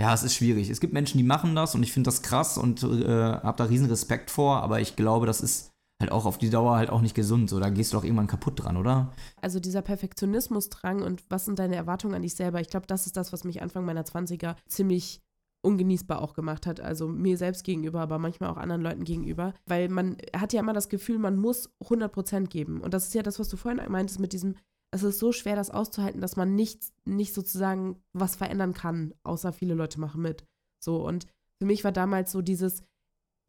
[0.00, 0.68] ja, es ist schwierig.
[0.70, 3.64] Es gibt Menschen, die machen das und ich finde das krass und äh, habe da
[3.64, 5.69] riesen Respekt vor, aber ich glaube, das ist
[6.00, 7.50] halt auch auf die Dauer halt auch nicht gesund.
[7.50, 9.12] So, da gehst du doch irgendwann kaputt dran, oder?
[9.40, 12.60] Also dieser Perfektionismusdrang und was sind deine Erwartungen an dich selber?
[12.60, 15.20] Ich glaube, das ist das, was mich Anfang meiner 20er ziemlich
[15.62, 16.80] ungenießbar auch gemacht hat.
[16.80, 19.52] Also mir selbst gegenüber, aber manchmal auch anderen Leuten gegenüber.
[19.66, 22.80] Weil man hat ja immer das Gefühl, man muss 100% geben.
[22.80, 24.56] Und das ist ja das, was du vorhin meintest mit diesem,
[24.90, 29.52] es ist so schwer, das auszuhalten, dass man nicht, nicht sozusagen was verändern kann, außer
[29.52, 30.44] viele Leute machen mit.
[30.82, 31.26] So, und
[31.58, 32.82] für mich war damals so dieses,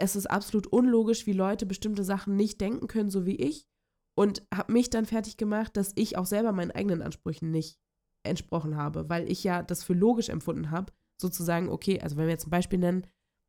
[0.02, 3.68] es ist absolut unlogisch, wie Leute bestimmte Sachen nicht denken können, so wie ich.
[4.18, 7.80] Und habe mich dann fertig gemacht, dass ich auch selber meinen eigenen Ansprüchen nicht
[8.24, 12.32] entsprochen habe, weil ich ja das für logisch empfunden habe, sozusagen, okay, also wenn wir
[12.32, 13.08] jetzt ein Beispiel nennen,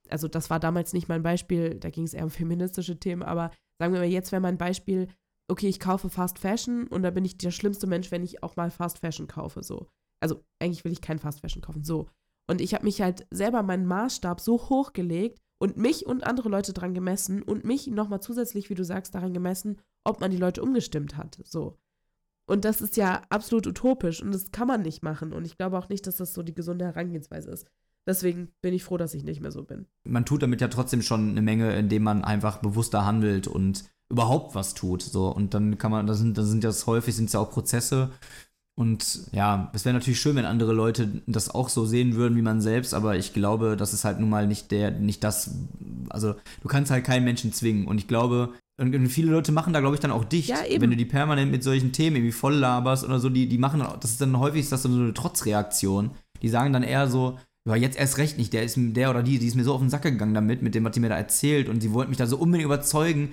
[0.08, 3.50] also das war damals nicht mein Beispiel, da ging es eher um feministische Themen, aber
[3.78, 5.08] sagen wir mal, jetzt wäre mein Beispiel,
[5.50, 8.56] okay, ich kaufe Fast Fashion und da bin ich der schlimmste Mensch, wenn ich auch
[8.56, 9.88] mal Fast Fashion kaufe, so.
[10.20, 12.08] Also eigentlich will ich kein Fast Fashion kaufen, so.
[12.48, 16.72] Und ich habe mich halt selber meinen Maßstab so hochgelegt, und mich und andere Leute
[16.72, 20.60] dran gemessen und mich nochmal zusätzlich, wie du sagst, daran gemessen, ob man die Leute
[20.60, 21.38] umgestimmt hat.
[21.44, 21.78] So.
[22.46, 25.32] Und das ist ja absolut utopisch und das kann man nicht machen.
[25.32, 27.68] Und ich glaube auch nicht, dass das so die gesunde Herangehensweise ist.
[28.04, 29.86] Deswegen bin ich froh, dass ich nicht mehr so bin.
[30.02, 34.56] Man tut damit ja trotzdem schon eine Menge, indem man einfach bewusster handelt und überhaupt
[34.56, 35.02] was tut.
[35.02, 35.28] So.
[35.28, 38.10] Und dann kann man, das sind, das sind das häufig sind ja auch Prozesse,
[38.74, 42.42] und ja, es wäre natürlich schön, wenn andere Leute das auch so sehen würden wie
[42.42, 45.54] man selbst, aber ich glaube, das ist halt nun mal nicht der, nicht das,
[46.08, 47.86] also du kannst halt keinen Menschen zwingen.
[47.86, 50.48] Und ich glaube, und viele Leute machen da, glaube ich, dann auch dicht.
[50.48, 53.58] Ja, wenn du die permanent mit solchen Themen irgendwie voll laberst oder so, die, die
[53.58, 56.10] machen, das ist dann häufig das so eine Trotzreaktion.
[56.40, 59.38] Die sagen dann eher so, ja, jetzt erst recht nicht, der ist der oder die,
[59.38, 61.16] die ist mir so auf den Sack gegangen damit, mit dem, was die mir da
[61.16, 63.32] erzählt und sie wollten mich da so unbedingt überzeugen,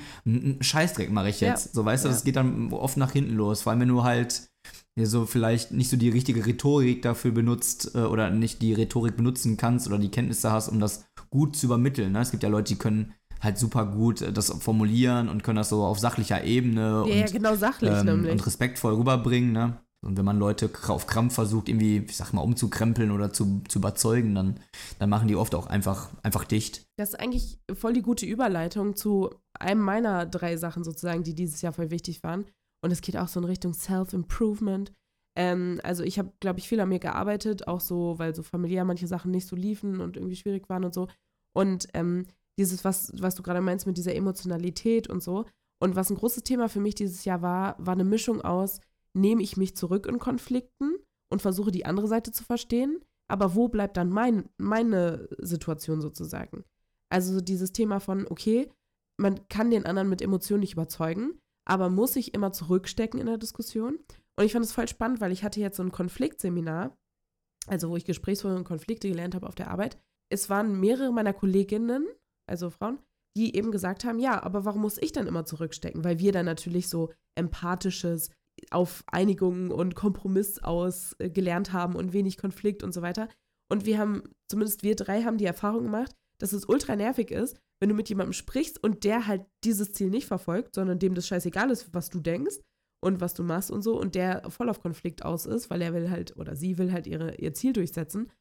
[0.60, 1.68] Scheißdreck mache ich jetzt.
[1.68, 1.72] Ja.
[1.74, 4.44] So, weißt du, das geht dann oft nach hinten los, vor allem wenn du halt
[4.44, 4.49] ja,
[4.96, 9.58] so vielleicht nicht so die richtige Rhetorik dafür benutzt äh, oder nicht die Rhetorik benutzen
[9.58, 12.12] kannst oder die Kenntnisse hast, um das gut zu übermitteln.
[12.12, 12.22] Ne?
[12.22, 15.70] Es gibt ja Leute, die können halt super gut äh, das formulieren und können das
[15.70, 19.52] so auf sachlicher Ebene ja, und, ja, genau sachlich ähm, und respektvoll rüberbringen.
[19.52, 19.78] Ne?
[20.02, 23.80] Und wenn man Leute auf Krampf versucht, irgendwie, ich sag mal, umzukrempeln oder zu, zu
[23.80, 24.60] überzeugen, dann,
[24.98, 26.88] dann machen die oft auch einfach, einfach dicht.
[26.98, 31.62] Das ist eigentlich voll die gute Überleitung zu einem meiner drei Sachen sozusagen, die dieses
[31.62, 32.46] Jahr voll wichtig waren.
[32.82, 34.92] Und es geht auch so in Richtung Self-Improvement.
[35.36, 38.86] Ähm, also ich habe, glaube ich, viel an mir gearbeitet, auch so, weil so familiär
[38.86, 41.08] manche Sachen nicht so liefen und irgendwie schwierig waren und so.
[41.54, 42.26] Und ähm,
[42.58, 45.46] dieses, was, was du gerade meinst mit dieser Emotionalität und so.
[45.82, 48.82] Und was ein großes Thema für mich dieses Jahr war, war eine Mischung aus,
[49.14, 50.96] nehme ich mich zurück in Konflikten
[51.30, 56.66] und versuche die andere Seite zu verstehen, aber wo bleibt dann mein, meine Situation sozusagen?
[57.10, 58.70] Also dieses Thema von, okay,
[59.18, 61.40] man kann den anderen mit Emotionen nicht überzeugen,
[61.70, 64.00] aber muss ich immer zurückstecken in der Diskussion?
[64.36, 66.98] Und ich fand es voll spannend, weil ich hatte jetzt so ein Konfliktseminar,
[67.68, 69.98] also wo ich Gesprächsführung und Konflikte gelernt habe auf der Arbeit.
[70.30, 72.08] Es waren mehrere meiner Kolleginnen,
[72.48, 73.00] also Frauen,
[73.38, 76.04] die eben gesagt haben, ja, aber warum muss ich dann immer zurückstecken?
[76.04, 78.32] Weil wir dann natürlich so empathisches
[78.72, 83.30] auf Einigungen und Kompromiss aus äh, gelernt haben und wenig Konflikt und so weiter.
[83.72, 87.60] Und wir haben, zumindest wir drei haben die Erfahrung gemacht, dass es ultra nervig ist,
[87.80, 91.28] wenn du mit jemandem sprichst und der halt dieses Ziel nicht verfolgt, sondern dem das
[91.28, 92.58] scheißegal ist, was du denkst
[93.02, 95.94] und was du machst und so und der voll auf Konflikt aus ist, weil er
[95.94, 98.32] will halt oder sie will halt ihre, ihr Ziel durchsetzen.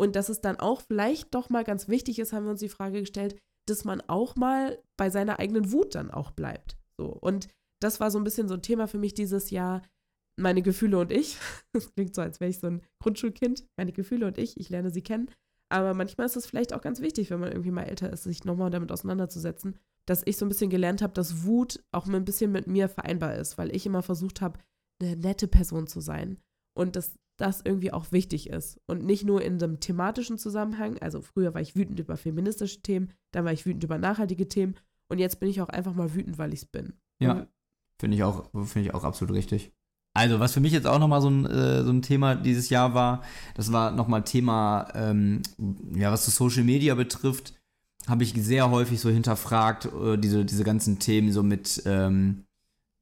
[0.00, 2.68] Und dass es dann auch vielleicht doch mal ganz wichtig ist, haben wir uns die
[2.68, 6.78] Frage gestellt, dass man auch mal bei seiner eigenen Wut dann auch bleibt.
[6.96, 7.06] So.
[7.06, 7.48] Und
[7.80, 9.82] das war so ein bisschen so ein Thema für mich dieses Jahr.
[10.40, 11.36] Meine Gefühle und ich.
[11.72, 13.66] Das klingt so, als wäre ich so ein Grundschulkind.
[13.76, 15.30] Meine Gefühle und ich, ich lerne sie kennen.
[15.70, 18.44] Aber manchmal ist es vielleicht auch ganz wichtig, wenn man irgendwie mal älter ist, sich
[18.44, 22.50] nochmal damit auseinanderzusetzen, dass ich so ein bisschen gelernt habe, dass Wut auch ein bisschen
[22.50, 24.58] mit mir vereinbar ist, weil ich immer versucht habe,
[25.00, 26.38] eine nette Person zu sein
[26.74, 30.98] und dass das irgendwie auch wichtig ist und nicht nur in einem thematischen Zusammenhang.
[30.98, 34.74] Also früher war ich wütend über feministische Themen, dann war ich wütend über nachhaltige Themen
[35.08, 36.94] und jetzt bin ich auch einfach mal wütend, weil ich es bin.
[37.20, 37.46] Ja,
[37.98, 39.72] finde ich auch, finde ich auch absolut richtig.
[40.18, 42.92] Also, was für mich jetzt auch nochmal so, ein, äh, so ein Thema dieses Jahr
[42.92, 43.22] war,
[43.54, 45.42] das war nochmal Thema, ähm,
[45.94, 47.54] ja, was so Social Media betrifft,
[48.08, 52.46] habe ich sehr häufig so hinterfragt, äh, diese, diese ganzen Themen so mit, ähm,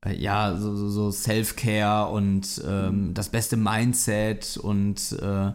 [0.05, 5.53] äh, ja, so, so, so Self-Care und ähm, das beste Mindset und äh,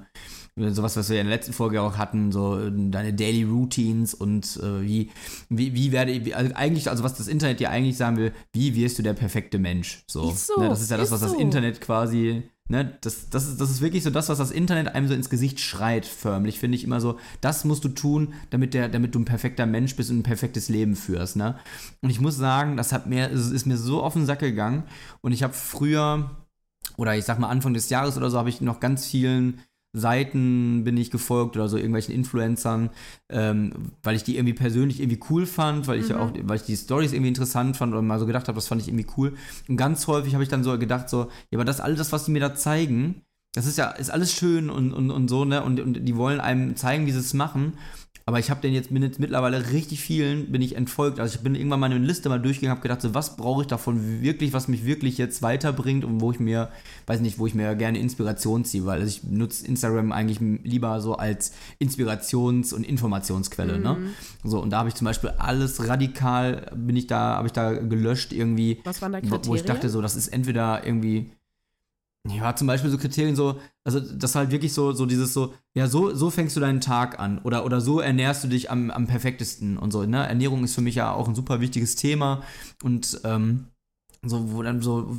[0.56, 4.58] sowas, was wir in der letzten Folge auch hatten, so äh, deine Daily Routines und
[4.58, 5.10] äh, wie,
[5.50, 8.76] wie, wie werde ich, also eigentlich, also was das Internet dir eigentlich sagen will, wie
[8.76, 10.04] wirst du der perfekte Mensch?
[10.08, 10.32] So.
[10.32, 13.70] so ne, das ist ja das, was das Internet quasi Ne, das, das, ist, das
[13.70, 16.86] ist wirklich so das, was das Internet einem so ins Gesicht schreit, förmlich, finde ich
[16.86, 17.20] immer so.
[17.42, 20.70] Das musst du tun, damit, der, damit du ein perfekter Mensch bist und ein perfektes
[20.70, 21.36] Leben führst.
[21.36, 21.60] Ne?
[22.02, 24.84] Und ich muss sagen, das hat mir, ist mir so auf den Sack gegangen.
[25.20, 26.32] Und ich habe früher,
[26.96, 29.60] oder ich sag mal Anfang des Jahres oder so, habe ich noch ganz vielen
[29.94, 32.92] Seiten bin ich gefolgt oder so irgendwelchen Influencern,
[33.30, 36.16] ähm, weil ich die irgendwie persönlich irgendwie cool fand, weil ich mhm.
[36.16, 38.82] auch, weil ich die Stories irgendwie interessant fand oder mal so gedacht habe, das fand
[38.82, 39.34] ich irgendwie cool.
[39.68, 42.26] Und ganz häufig habe ich dann so gedacht, so, ja, aber das alles, das, was
[42.26, 45.64] die mir da zeigen, das ist ja, ist alles schön und, und, und so, ne?
[45.64, 47.74] Und, und die wollen einem zeigen, wie sie es machen.
[48.26, 51.20] Aber ich habe den jetzt, bin jetzt mittlerweile richtig vielen, bin ich entfolgt.
[51.20, 53.68] Also ich bin irgendwann mal eine Liste mal durchgegangen, habe gedacht, so was brauche ich
[53.68, 56.70] davon wirklich, was mich wirklich jetzt weiterbringt und wo ich mir,
[57.08, 61.02] weiß nicht, wo ich mir gerne Inspiration ziehe, weil also ich nutze Instagram eigentlich lieber
[61.02, 63.96] so als Inspirations- und Informationsquelle, ne?
[63.96, 64.04] mhm.
[64.04, 64.10] ne?
[64.44, 67.74] So, und da habe ich zum Beispiel alles radikal, bin ich da, habe ich da
[67.74, 68.80] gelöscht irgendwie.
[68.86, 69.46] Was waren da Kriterien?
[69.48, 71.32] Wo ich dachte, so, das ist entweder irgendwie
[72.30, 75.88] ja, zum Beispiel so Kriterien so, also das halt wirklich so, so dieses so, ja,
[75.88, 79.08] so, so fängst du deinen Tag an oder, oder so ernährst du dich am, am
[79.08, 80.28] perfektesten und so, ne?
[80.28, 82.44] Ernährung ist für mich ja auch ein super wichtiges Thema
[82.84, 83.66] und ähm,
[84.24, 85.18] so, wo dann so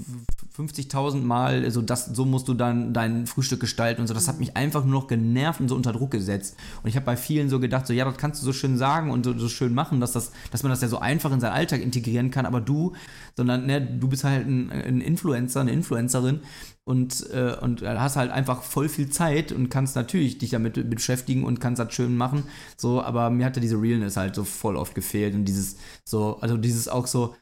[0.57, 4.15] 50.000 Mal, so, das, so musst du dann dein Frühstück gestalten und so.
[4.15, 6.57] Das hat mich einfach nur noch genervt und so unter Druck gesetzt.
[6.83, 9.11] Und ich habe bei vielen so gedacht, so, ja, das kannst du so schön sagen
[9.11, 11.55] und so, so schön machen, dass, das, dass man das ja so einfach in seinen
[11.55, 12.93] Alltag integrieren kann, aber du,
[13.37, 16.41] sondern, ne, du bist halt ein, ein Influencer, eine Influencerin
[16.85, 21.45] und, äh, und hast halt einfach voll viel Zeit und kannst natürlich dich damit beschäftigen
[21.45, 22.45] und kannst das schön machen.
[22.77, 26.57] So, aber mir hatte diese Realness halt so voll oft gefehlt und dieses so, also
[26.57, 27.35] dieses auch so,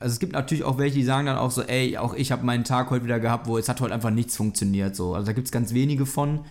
[0.00, 2.44] also es gibt natürlich auch welche, die sagen dann auch so, ey, auch ich habe
[2.44, 4.96] meinen Tag heute wieder gehabt, wo es hat heute einfach nichts funktioniert.
[4.96, 5.14] So.
[5.14, 6.44] Also da gibt es ganz wenige von.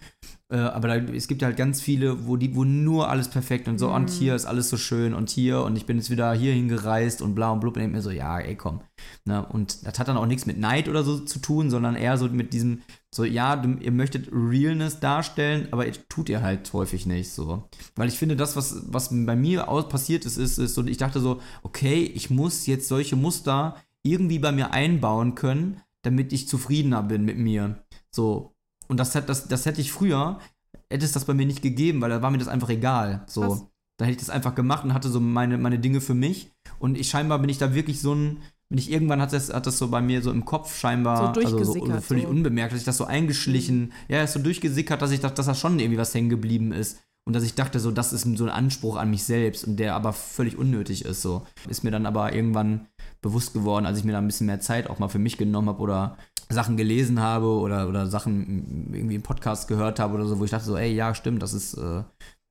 [0.50, 3.80] Äh, aber da, es gibt halt ganz viele, wo die, wo nur alles perfekt und
[3.80, 3.96] so, mhm.
[3.96, 7.22] und hier ist alles so schön und hier und ich bin jetzt wieder hier hingereist
[7.22, 8.80] und bla und blub und denke mir so, ja, ey, komm.
[9.26, 9.46] Ne?
[9.46, 12.30] Und das hat dann auch nichts mit Neid oder so zu tun, sondern eher so
[12.30, 12.82] mit diesem,
[13.14, 17.68] so, ja, du, ihr möchtet Realness darstellen, aber ihr tut ihr halt häufig nicht so.
[17.98, 20.98] Weil ich finde, das, was, was bei mir aus passiert ist, ist, ist so, ich
[20.98, 26.48] dachte so, okay, ich muss jetzt solche Muster irgendwie bei mir einbauen können, damit ich
[26.48, 27.84] zufriedener bin mit mir.
[28.12, 28.57] So,
[28.88, 30.40] und das, das, das hätte ich früher,
[30.90, 33.24] hätte es das bei mir nicht gegeben, weil da war mir das einfach egal.
[33.28, 33.70] So.
[33.98, 36.52] Da hätte ich das einfach gemacht und hatte so meine, meine Dinge für mich.
[36.80, 39.66] Und ich scheinbar bin ich da wirklich so ein, bin ich irgendwann hat das, hat
[39.66, 42.30] das so bei mir so im Kopf scheinbar, so also so, völlig so.
[42.30, 43.92] unbemerkt, dass ich das so eingeschlichen, mhm.
[44.08, 47.00] ja, ist so durchgesickert, dass ich dachte, dass da schon irgendwie was hängen geblieben ist.
[47.26, 49.96] Und dass ich dachte, so, das ist so ein Anspruch an mich selbst und der
[49.96, 51.22] aber völlig unnötig ist.
[51.22, 51.46] So.
[51.68, 52.88] Ist mir dann aber irgendwann
[53.22, 55.68] bewusst geworden, als ich mir da ein bisschen mehr Zeit auch mal für mich genommen
[55.68, 56.18] habe oder
[56.50, 60.52] Sachen gelesen habe oder, oder Sachen irgendwie im Podcast gehört habe oder so, wo ich
[60.52, 62.04] dachte so, ey, ja, stimmt, das ist, äh,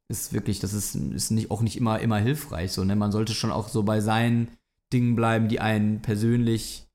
[0.08, 2.72] ist wirklich, das ist, ist nicht, auch nicht immer, immer hilfreich.
[2.72, 2.94] So, ne?
[2.94, 4.48] Man sollte schon auch so bei seinen
[4.92, 6.86] Dingen bleiben, die einen persönlich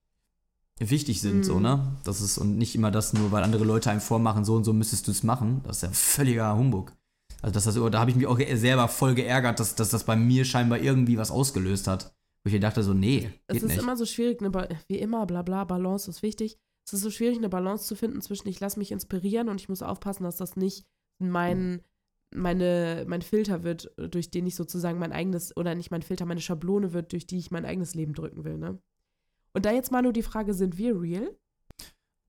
[0.80, 1.44] wichtig sind, mhm.
[1.44, 1.96] so, ne?
[2.04, 4.74] Das ist, und nicht immer das nur, weil andere Leute einem vormachen, so und so
[4.74, 5.62] müsstest du es machen.
[5.66, 6.94] Das ist ja völliger Humbug.
[7.42, 10.16] Also das, das, da habe ich mich auch selber voll geärgert, dass, dass das bei
[10.16, 12.14] mir scheinbar irgendwie was ausgelöst hat.
[12.44, 13.80] Wo ich dachte so, nee, geht Es ist nicht.
[13.80, 14.52] immer so schwierig, ne,
[14.88, 18.22] wie immer, bla bla, Balance ist wichtig es ist so schwierig, eine Balance zu finden
[18.22, 20.86] zwischen ich lasse mich inspirieren und ich muss aufpassen, dass das nicht
[21.20, 21.82] mein,
[22.34, 26.42] meine, mein Filter wird, durch den ich sozusagen mein eigenes, oder nicht mein Filter, meine
[26.42, 28.80] Schablone wird, durch die ich mein eigenes Leben drücken will, ne?
[29.54, 31.36] Und da jetzt mal nur die Frage, sind wir real?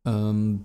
[0.05, 0.63] Ähm,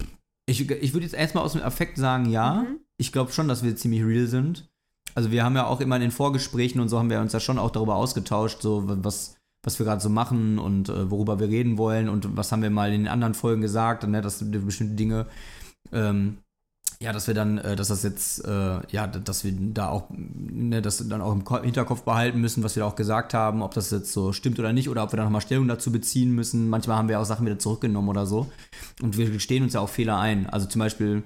[0.47, 2.63] ich, ich würde jetzt erstmal aus dem Affekt sagen, ja.
[2.63, 2.79] Mhm.
[2.97, 4.71] Ich glaube schon, dass wir ziemlich real sind.
[5.13, 7.39] Also wir haben ja auch immer in den Vorgesprächen und so haben wir uns ja
[7.39, 11.49] schon auch darüber ausgetauscht, so was, was wir gerade so machen und äh, worüber wir
[11.49, 14.95] reden wollen und was haben wir mal in den anderen Folgen gesagt, ne, dass bestimmte
[14.95, 15.25] Dinge,
[15.91, 16.37] ähm,
[16.99, 20.81] ja, dass wir dann, äh, dass das jetzt, äh, ja, dass wir da auch, ne,
[20.81, 23.91] das dann auch im Hinterkopf behalten müssen, was wir da auch gesagt haben, ob das
[23.91, 26.69] jetzt so stimmt oder nicht oder ob wir dann nochmal Stellung dazu beziehen müssen.
[26.69, 28.49] Manchmal haben wir auch Sachen wieder zurückgenommen oder so
[29.01, 30.47] und wir stehen uns ja auch Fehler ein.
[30.49, 31.23] Also zum Beispiel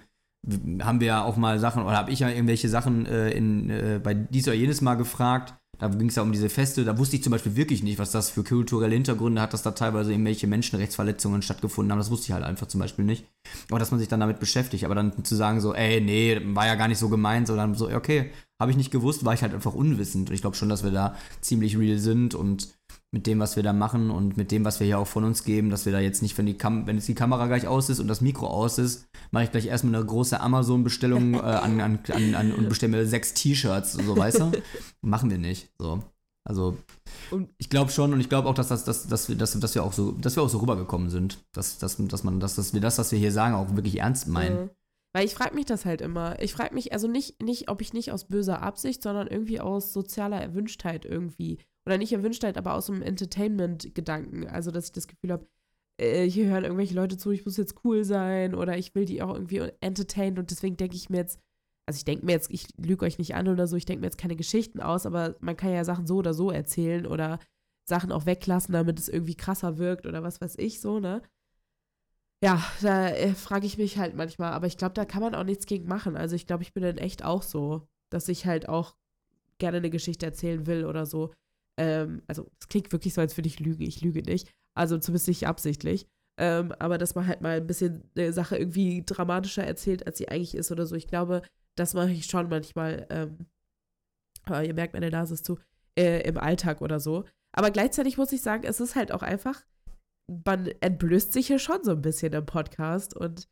[0.82, 4.00] haben wir ja auch mal Sachen oder habe ich ja irgendwelche Sachen äh, in, äh,
[4.04, 6.86] bei dies oder jenes Mal gefragt da ging es ja um diese Feste.
[6.86, 9.72] Da wusste ich zum Beispiel wirklich nicht, was das für kulturelle Hintergründe hat, dass da
[9.72, 11.98] teilweise irgendwelche Menschenrechtsverletzungen stattgefunden haben.
[11.98, 13.26] Das wusste ich halt einfach zum Beispiel nicht.
[13.68, 14.86] Aber dass man sich dann damit beschäftigt.
[14.86, 17.89] Aber dann zu sagen so, ey, nee, war ja gar nicht so gemeint, sondern so,
[17.89, 18.30] okay,
[18.60, 20.30] habe ich nicht gewusst, war ich halt einfach unwissend.
[20.30, 22.70] Ich glaube schon, dass wir da ziemlich real sind und
[23.14, 25.43] mit dem, was wir da machen und mit dem, was wir hier auch von uns
[25.43, 27.89] geben, dass wir da jetzt nicht, wenn, die Kam wenn jetzt die Kamera gleich aus
[27.89, 31.82] ist und das Mikro aus ist, mache ich gleich erstmal eine große Amazon-Bestellung äh, an,
[31.82, 34.51] an, an, an, und bestelle mir sechs T-Shirts, so weißt du?
[35.01, 35.70] Machen wir nicht.
[35.78, 36.01] So.
[36.47, 36.78] Also
[37.57, 39.84] ich glaube schon und ich glaube auch, dass, das, dass, dass, wir, dass, dass, wir
[39.84, 41.43] auch so, dass wir auch so rübergekommen sind.
[41.51, 44.28] Dass, dass, dass, man, dass, dass wir das, was wir hier sagen, auch wirklich ernst
[44.28, 44.64] meinen.
[44.64, 44.70] Mhm.
[45.14, 46.41] Weil ich frage mich das halt immer.
[46.41, 49.91] Ich frage mich also nicht, nicht, ob ich nicht aus böser Absicht, sondern irgendwie aus
[49.91, 54.48] sozialer Erwünschtheit irgendwie oder nicht Erwünschtheit, aber aus dem Entertainment-Gedanken.
[54.48, 55.48] Also, dass ich das Gefühl habe,
[55.98, 59.22] äh, hier hören irgendwelche Leute zu, ich muss jetzt cool sein oder ich will die
[59.22, 61.40] auch irgendwie entertainen und deswegen denke ich mir jetzt,
[61.86, 64.08] also ich denke mir jetzt, ich lüge euch nicht an oder so, ich denke mir
[64.08, 67.40] jetzt keine Geschichten aus, aber man kann ja Sachen so oder so erzählen oder
[67.84, 71.22] Sachen auch weglassen, damit es irgendwie krasser wirkt oder was weiß ich so, ne?
[72.44, 75.44] Ja, da äh, frage ich mich halt manchmal, aber ich glaube, da kann man auch
[75.44, 76.18] nichts gegen machen.
[76.18, 78.96] Also ich glaube, ich bin dann echt auch so, dass ich halt auch
[79.60, 81.32] gerne eine Geschichte erzählen will oder so.
[81.78, 83.84] Ähm, also es klingt wirklich so, als würde ich lügen.
[83.84, 84.52] Ich lüge nicht.
[84.74, 86.08] Also zumindest nicht absichtlich.
[86.38, 90.30] Ähm, aber dass man halt mal ein bisschen eine Sache irgendwie dramatischer erzählt, als sie
[90.30, 90.96] eigentlich ist oder so.
[90.96, 91.42] Ich glaube,
[91.76, 93.06] das mache ich schon manchmal.
[93.10, 93.46] Ähm,
[94.46, 95.60] aber ihr merkt, meine Nase ist zu,
[95.98, 97.26] äh, im Alltag oder so.
[97.54, 99.64] Aber gleichzeitig muss ich sagen, es ist halt auch einfach,
[100.46, 103.50] man entblößt sich ja schon so ein bisschen im Podcast und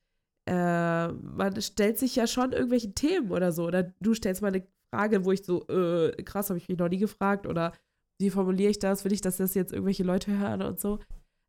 [0.50, 3.66] äh, man stellt sich ja schon irgendwelche Themen oder so.
[3.66, 6.90] Oder du stellst mal eine Frage, wo ich so, äh, krass, habe ich mich noch
[6.90, 7.74] nie gefragt oder
[8.20, 9.06] wie formuliere ich das?
[9.06, 11.00] Will ich, dass das jetzt irgendwelche Leute hören und so?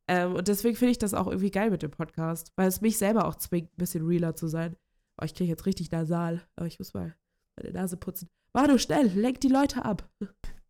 [0.09, 2.99] Ähm, und deswegen finde ich das auch irgendwie geil mit dem Podcast, weil es mich
[2.99, 4.77] selber auch zwingt, ein bisschen realer zu sein.
[5.21, 7.15] Oh, ich kriege jetzt richtig nasal, aber ich muss mal
[7.57, 8.29] meine Nase putzen.
[8.53, 10.09] War du schnell, lenk die Leute ab.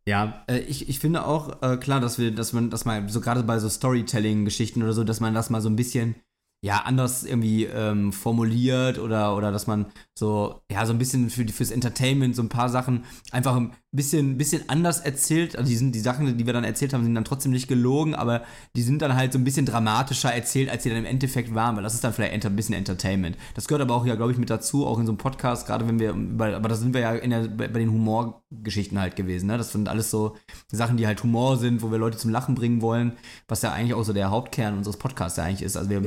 [0.07, 3.21] Ja, äh, ich, ich finde auch äh, klar, dass wir, dass man, dass man so
[3.21, 6.15] gerade bei so Storytelling-Geschichten oder so, dass man das mal so ein bisschen
[6.63, 11.47] ja anders irgendwie ähm, formuliert oder, oder dass man so, ja, so ein bisschen für
[11.47, 15.57] fürs Entertainment so ein paar Sachen einfach ein bisschen, bisschen anders erzählt.
[15.57, 18.13] Also die, sind, die Sachen, die wir dann erzählt haben, sind dann trotzdem nicht gelogen,
[18.13, 18.43] aber
[18.75, 21.75] die sind dann halt so ein bisschen dramatischer erzählt, als sie dann im Endeffekt waren,
[21.75, 23.37] weil das ist dann vielleicht ein bisschen Entertainment.
[23.55, 25.87] Das gehört aber auch ja, glaube ich, mit dazu, auch in so einem Podcast, gerade
[25.87, 29.47] wenn wir, aber da sind wir ja in der, bei, bei den Humorgeschichten halt gewesen,
[29.47, 29.57] ne?
[29.57, 30.37] Das sind alles so
[30.71, 33.13] Sachen, die halt Humor sind, wo wir Leute zum Lachen bringen wollen,
[33.47, 35.75] was ja eigentlich auch so der Hauptkern unseres Podcasts ja eigentlich ist.
[35.75, 36.03] Also wir,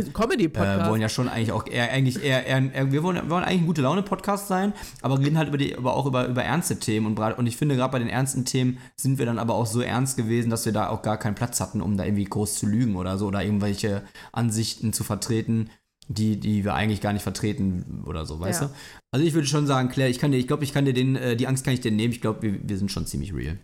[0.48, 0.86] Comedy-Podcast.
[0.86, 3.62] Äh, wollen ja schon eigentlich auch eher, eigentlich eher, eher, wir, wollen, wir wollen eigentlich
[3.62, 4.72] ein gute Laune-Podcast sein,
[5.02, 7.76] aber reden halt über die, aber auch über, über ernste Themen und, und ich finde,
[7.76, 10.72] gerade bei den ernsten Themen sind wir dann aber auch so ernst gewesen, dass wir
[10.72, 13.42] da auch gar keinen Platz hatten, um da irgendwie groß zu lügen oder so oder
[13.42, 15.70] irgendwelche Ansichten zu vertreten,
[16.08, 18.66] die, die wir eigentlich gar nicht vertreten oder so, weißt ja.
[18.68, 18.74] du?
[19.10, 21.16] Also ich würde schon sagen, Claire, ich kann dir, ich glaube, ich kann dir den,
[21.16, 22.12] äh, die Angst kann ich dir nehmen.
[22.12, 23.58] Ich glaube, wir, wir sind schon ziemlich real.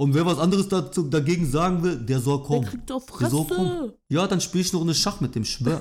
[0.00, 2.62] Und wer was anderes dazu, dagegen sagen will, der soll kommen.
[2.62, 3.20] Der kriegt doch Fresse.
[3.20, 3.92] Der soll kommen.
[4.08, 5.78] Ja, dann spiel ich noch eine Schach mit dem Schwör.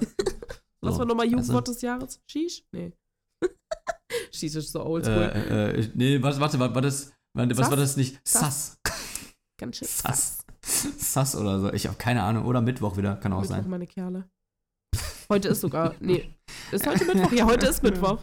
[0.82, 2.20] Was war nochmal Jugendwort des Jahres?
[2.28, 2.66] Shish?
[2.74, 2.92] Nee.
[4.34, 5.14] Shish ist so oldschool.
[5.14, 7.70] Äh, äh, nee, warte, warte, war, war das, was Sass?
[7.70, 8.20] war das nicht?
[8.28, 8.78] Sass.
[9.58, 9.88] Ganz schön.
[9.88, 10.40] Sass.
[10.62, 11.72] Sass oder so.
[11.72, 12.44] Ich habe keine Ahnung.
[12.44, 13.70] Oder Mittwoch wieder, kann auch Mittwoch, sein.
[13.70, 14.30] meine Kerle.
[15.32, 16.28] Heute ist sogar, nee,
[16.74, 17.32] ist heute Mittwoch?
[17.32, 18.20] Ja, heute ist Mittwoch.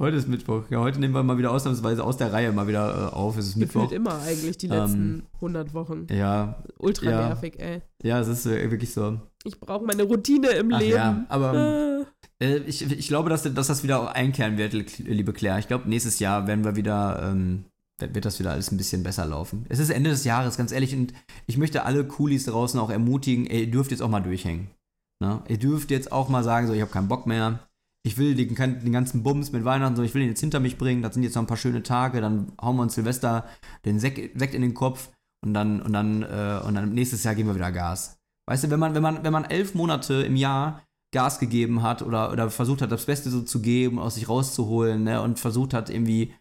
[0.00, 0.62] Heute ist Mittwoch.
[0.70, 3.36] Ja, heute nehmen wir mal wieder ausnahmsweise aus der Reihe mal wieder äh, auf.
[3.36, 3.90] Es ist Mittwoch.
[3.90, 6.06] immer eigentlich die letzten ähm, 100 Wochen.
[6.08, 6.62] Ja.
[6.78, 7.82] Ultra ja, nervig, ey.
[8.04, 9.18] Ja, es ist äh, wirklich so.
[9.42, 10.94] Ich brauche meine Routine im Ach, Leben.
[10.94, 12.06] Ja, aber ah.
[12.40, 15.58] äh, ich, ich glaube, dass, dass das wieder einkehren wird, liebe Claire.
[15.58, 17.64] Ich glaube, nächstes Jahr werden wir wieder, ähm,
[17.98, 19.66] wird das wieder alles ein bisschen besser laufen.
[19.68, 21.12] Es ist Ende des Jahres, ganz ehrlich, und
[21.48, 24.70] ich möchte alle Coolies draußen auch ermutigen, ey, ihr dürft jetzt auch mal durchhängen.
[25.18, 25.42] Ne?
[25.48, 27.67] Ihr dürft jetzt auch mal sagen, so, ich habe keinen Bock mehr
[28.02, 30.78] ich will den, den, ganzen Bums mit Weihnachten, so, ich will ihn jetzt hinter mich
[30.78, 33.46] bringen, das sind jetzt noch ein paar schöne Tage, dann hauen wir uns Silvester
[33.84, 35.10] den Sekt, Sekt in den Kopf
[35.44, 38.18] und dann, und dann, äh, und dann nächstes Jahr geben wir wieder Gas.
[38.46, 40.82] Weißt du, wenn man, wenn man, wenn man elf Monate im Jahr
[41.12, 45.04] Gas gegeben hat oder, oder versucht hat, das Beste so zu geben, aus sich rauszuholen,
[45.04, 46.34] ne, und versucht hat, irgendwie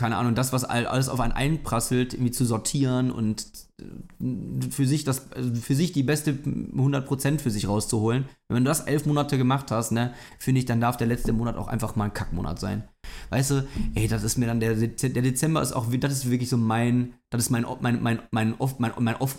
[0.00, 3.46] keine Ahnung, das, was alles auf einen einprasselt, irgendwie zu sortieren und
[3.78, 8.24] äh, für sich, das, also für sich die beste 100% für sich rauszuholen.
[8.48, 11.56] Wenn du das elf Monate gemacht hast, ne, finde ich, dann darf der letzte Monat
[11.56, 12.88] auch einfach mal ein Kackmonat sein.
[13.28, 16.48] Weißt du, ey, das ist mir dann, der, der Dezember ist auch, das ist wirklich
[16.48, 18.96] so mein, das ist mein, mein, mein, mein Off-Monat.
[18.96, 19.36] Mein, mein Off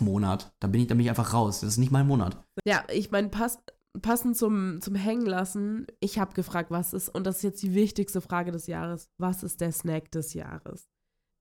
[0.60, 1.60] da bin ich, da bin ich einfach raus.
[1.60, 2.36] Das ist nicht mein Monat.
[2.64, 3.58] Ja, ich meine, passt,
[4.00, 8.20] passend zum, zum Hängenlassen, ich habe gefragt, was ist, und das ist jetzt die wichtigste
[8.20, 10.88] Frage des Jahres, was ist der Snack des Jahres?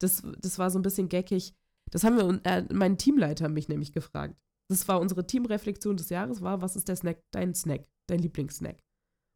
[0.01, 1.53] Das, das war so ein bisschen geckig.
[1.91, 4.35] Das haben wir, äh, mein Teamleiter mich nämlich gefragt.
[4.69, 8.81] Das war unsere Teamreflexion des Jahres, war, was ist der Snack, dein Snack, dein Lieblingssnack?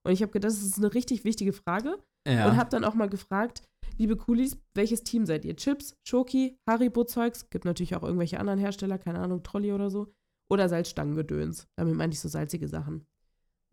[0.05, 1.97] Und ich habe gedacht, das ist eine richtig wichtige Frage.
[2.27, 2.49] Ja.
[2.49, 3.61] Und habe dann auch mal gefragt,
[3.97, 5.55] liebe Coolies, welches Team seid ihr?
[5.55, 7.49] Chips, Schoki, Haribo-Zeugs?
[7.49, 10.13] Gibt natürlich auch irgendwelche anderen Hersteller, keine Ahnung, Trolli oder so.
[10.49, 11.67] Oder Salzstangengedöns.
[11.75, 13.05] Damit meine ich so salzige Sachen.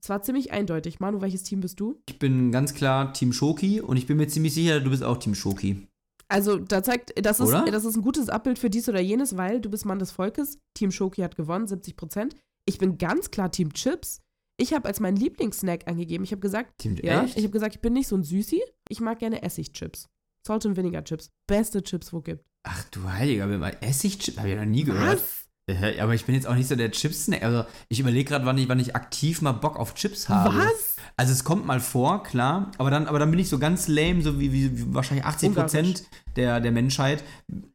[0.03, 0.99] Es war ziemlich eindeutig.
[0.99, 2.01] Manu, welches Team bist du?
[2.09, 5.19] Ich bin ganz klar Team Schoki und ich bin mir ziemlich sicher, du bist auch
[5.19, 5.87] Team Schoki.
[6.29, 9.61] Also, da zeigt, das ist, das ist ein gutes Abbild für dies oder jenes, weil
[9.61, 10.59] du bist Mann des Volkes.
[10.75, 12.35] Team Schoki hat gewonnen, 70 Prozent.
[12.67, 14.23] Ich bin ganz klar Team Chips.
[14.57, 16.25] Ich habe als meinen Lieblingssnack angegeben.
[16.25, 17.37] Ich habe gesagt, Team, ja, echt?
[17.37, 18.63] ich habe gesagt, ich bin nicht so ein Süßi.
[18.89, 20.09] Ich mag gerne Essigchips.
[20.47, 21.31] Salt and Vinegar Chips.
[21.47, 22.45] Beste Chips, wo gibt.
[22.65, 25.21] Ach du Heiliger, Essigchips habe ich noch nie gehört.
[25.21, 25.42] Was?
[26.01, 27.43] Aber ich bin jetzt auch nicht so der Chips-Snack.
[27.43, 30.57] Also ich überlege gerade, wann ich, wann ich aktiv mal Bock auf Chips habe.
[30.57, 30.97] Was?
[31.17, 34.23] Also es kommt mal vor, klar, aber dann, aber dann bin ich so ganz lame,
[34.23, 36.05] so wie, wie, wie wahrscheinlich 80 Prozent
[36.37, 37.23] der, der Menschheit,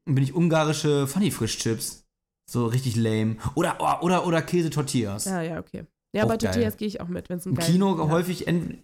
[0.05, 2.05] bin ich ungarische Funny Frisch Chips.
[2.49, 3.38] So richtig lame.
[3.55, 5.25] Oder, oh, oder, oder Käse-Tortillas.
[5.25, 5.85] Ja, ja, okay.
[6.15, 8.09] Ja, auch bei Tortillas gehe ich auch mit, wenn es ein Im Kino ja.
[8.09, 8.83] häufig, im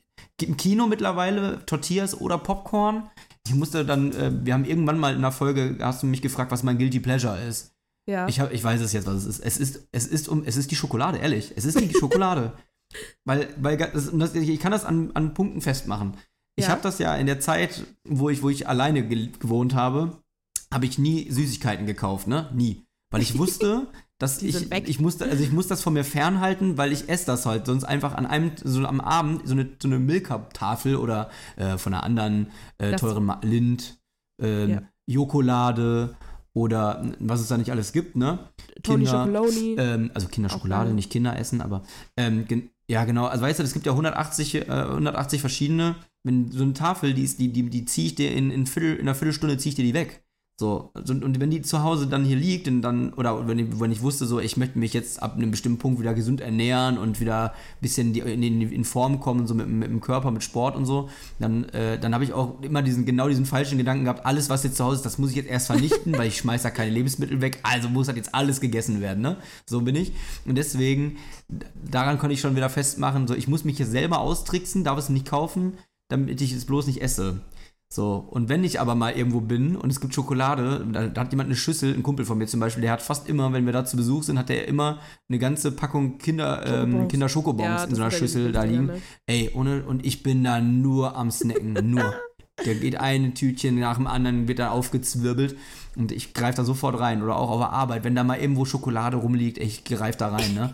[0.57, 3.09] Kino mittlerweile Tortillas oder Popcorn.
[3.47, 6.51] Ich musste dann, äh, wir haben irgendwann mal in einer Folge, hast du mich gefragt,
[6.51, 7.72] was mein Guilty Pleasure ist.
[8.09, 8.27] Ja.
[8.27, 9.39] Ich, hab, ich weiß es jetzt, was es ist.
[9.39, 11.53] Es ist, es ist, um, es ist die Schokolade, ehrlich.
[11.55, 12.53] Es ist die Schokolade.
[13.25, 16.17] Weil, weil das, ich kann das an, an Punkten festmachen.
[16.55, 16.71] Ich ja.
[16.71, 20.21] habe das ja in der Zeit, wo ich, wo ich alleine gewohnt habe,
[20.71, 22.49] habe ich nie Süßigkeiten gekauft, ne?
[22.53, 22.85] Nie.
[23.11, 23.87] Weil ich wusste,
[24.19, 27.45] dass ich, ich musste, also ich muss das von mir fernhalten, weil ich esse das
[27.45, 27.65] halt.
[27.65, 31.93] Sonst einfach an einem, so am Abend, so eine, so eine Milka-Tafel oder äh, von
[31.93, 33.99] einer anderen äh, teuren Lind,
[34.41, 34.81] äh, ja.
[35.05, 36.15] Jokolade
[36.53, 38.39] oder was es da nicht alles gibt, ne?
[38.83, 39.27] Tony Kinder,
[39.77, 41.83] ähm, also Kinderschokolade, nicht Kinder essen, aber
[42.15, 42.45] ähm,
[42.87, 43.25] ja, genau.
[43.25, 45.95] Also weißt du, es gibt ja 180, äh, 180 verschiedene.
[46.23, 48.95] Wenn so eine Tafel, die ist, die, die, die ziehe ich dir in, in, Viertel,
[48.95, 50.23] in einer Viertelstunde ziehe ich dir die weg.
[50.63, 53.91] So, und wenn die zu Hause dann hier liegt, und dann, oder wenn ich, wenn
[53.91, 57.19] ich wusste, so, ich möchte mich jetzt ab einem bestimmten Punkt wieder gesund ernähren und
[57.19, 60.77] wieder ein bisschen in, in, in Form kommen, so mit, mit, dem Körper, mit Sport
[60.77, 64.25] und so, dann, äh, dann habe ich auch immer diesen, genau diesen falschen Gedanken gehabt,
[64.25, 66.63] alles, was jetzt zu Hause ist, das muss ich jetzt erst vernichten, weil ich schmeiße
[66.63, 69.35] da keine Lebensmittel weg, also muss halt jetzt alles gegessen werden, ne?
[69.65, 70.13] So bin ich.
[70.45, 71.17] Und deswegen,
[71.91, 75.09] daran konnte ich schon wieder festmachen, so, ich muss mich hier selber austricksen, darf es
[75.09, 75.73] nicht kaufen,
[76.07, 77.41] damit ich es bloß nicht esse.
[77.93, 81.31] So, und wenn ich aber mal irgendwo bin und es gibt Schokolade, da, da, hat
[81.31, 83.71] jemand eine Schüssel, ein Kumpel von mir zum Beispiel, der hat fast immer, wenn wir
[83.71, 87.83] da zu Besuch sind, hat er immer eine ganze Packung Kinder, ähm, Kinder Schokobons ja,
[87.83, 88.87] in so einer Schüssel da liegen.
[88.87, 89.01] Ne?
[89.27, 92.15] Ey, ohne, und ich bin da nur am Snacken, nur.
[92.65, 95.55] Der geht ein Tütchen nach dem anderen, wird da aufgezwirbelt
[95.95, 97.21] und ich greife da sofort rein.
[97.21, 100.55] Oder auch auf der Arbeit, wenn da mal irgendwo Schokolade rumliegt, ich greife da rein,
[100.55, 100.73] ne?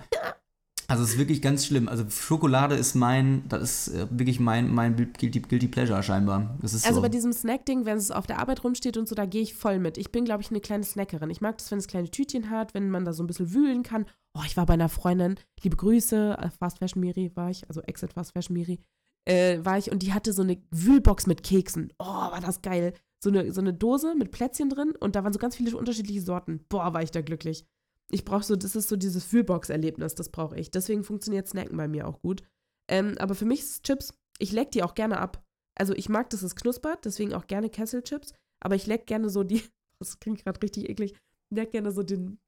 [0.89, 1.87] Also es ist wirklich ganz schlimm.
[1.87, 6.57] Also Schokolade ist mein, das ist äh, wirklich mein, mein Guilty, Guilty Pleasure scheinbar.
[6.63, 7.01] also so.
[7.01, 9.77] bei diesem Snack-Ding, wenn es auf der Arbeit rumsteht und so, da gehe ich voll
[9.77, 9.99] mit.
[9.99, 11.29] Ich bin, glaube ich, eine kleine Snackerin.
[11.29, 13.83] Ich mag das, wenn es kleine Tütchen hat, wenn man da so ein bisschen wühlen
[13.83, 14.07] kann.
[14.35, 17.81] Oh, ich war bei einer Freundin, liebe Grüße, äh, Fast Fashion Miri war ich, also
[17.81, 18.79] Exit Fast Fashion Miri,
[19.25, 21.93] äh, war ich und die hatte so eine Wühlbox mit Keksen.
[21.99, 22.95] Oh, war das geil.
[23.23, 26.21] So eine, so eine Dose mit Plätzchen drin und da waren so ganz viele unterschiedliche
[26.21, 26.65] Sorten.
[26.67, 27.65] Boah, war ich da glücklich
[28.11, 30.71] ich brauche so, das ist so dieses Fühlbox-Erlebnis, das brauche ich.
[30.71, 32.43] Deswegen funktioniert Snacken bei mir auch gut.
[32.89, 35.43] Ähm, aber für mich ist Chips, ich leck die auch gerne ab.
[35.77, 38.33] Also ich mag, dass es knuspert, deswegen auch gerne Kesselchips.
[38.61, 39.63] Aber ich leck gerne so die,
[39.99, 42.39] das klingt gerade richtig eklig, ich leck gerne so den,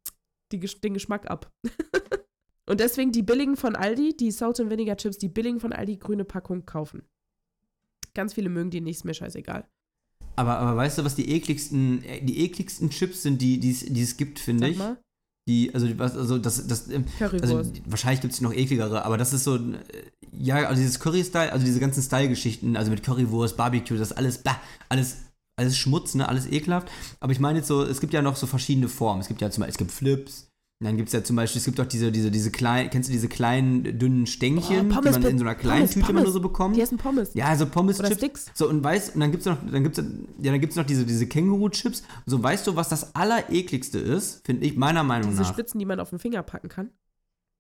[0.51, 1.51] die, den Geschmack ab.
[2.69, 5.97] Und deswegen die billigen von Aldi, die Salt and Vinegar Chips, die billigen von Aldi,
[5.97, 7.03] grüne Packung kaufen.
[8.13, 9.67] Ganz viele mögen die nicht, ist mir scheißegal.
[10.37, 14.01] Aber, aber weißt du, was die ekligsten, äh, die ekligsten Chips sind, die, die, die
[14.01, 14.77] es gibt, finde ich?
[14.77, 15.01] Mal
[15.47, 19.33] die, also, was, also das, das, ähm, also wahrscheinlich gibt es noch ekligere, aber das
[19.33, 19.79] ist so, äh,
[20.31, 24.59] ja, also dieses Curry-Style, also diese ganzen Style-Geschichten, also mit Currywurst, Barbecue, das alles, bah,
[24.89, 25.17] alles,
[25.57, 26.89] alles Schmutz, ne, alles ekelhaft.
[27.19, 29.21] Aber ich meine jetzt so, es gibt ja noch so verschiedene Formen.
[29.21, 30.50] Es gibt ja zum Beispiel, es gibt Flips,
[30.81, 33.07] und dann gibt es ja zum Beispiel, es gibt auch diese, diese, diese kleinen, kennst
[33.07, 36.23] du diese kleinen, dünnen Stängchen, oh, die man in so einer kleinen Pommes, Tüte immer
[36.23, 36.75] nur so bekommt?
[36.75, 37.35] Die essen Pommes.
[37.35, 38.15] Ja, also Pommes-Chips.
[38.15, 38.45] Sticks.
[38.55, 41.05] So, und weißt, und dann gibt es noch, dann gibt's, ja, dann gibt's noch diese,
[41.05, 42.01] diese Känguru-Chips.
[42.25, 45.49] So, weißt du, was das Allerekligste ist, finde ich, meiner Meinung diese nach?
[45.49, 46.89] Diese Spitzen, die man auf den Finger packen kann.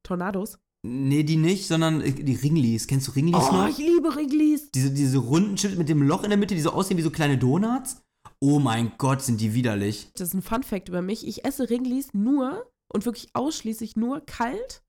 [0.01, 0.57] Tornados.
[0.81, 2.87] Nee, die nicht, sondern äh, die Ringlis.
[2.87, 3.65] Kennst du Ringlis oh, noch?
[3.65, 4.71] Oh, ich liebe Ringlis.
[4.71, 7.11] Diese, diese runden Chips mit dem Loch in der Mitte, die so aussehen wie so
[7.11, 8.01] kleine Donuts.
[8.39, 10.09] Oh mein Gott, sind die widerlich.
[10.15, 11.27] Das ist ein Fun-Fact über mich.
[11.27, 14.83] Ich esse Ringlis nur, und wirklich ausschließlich nur kalt,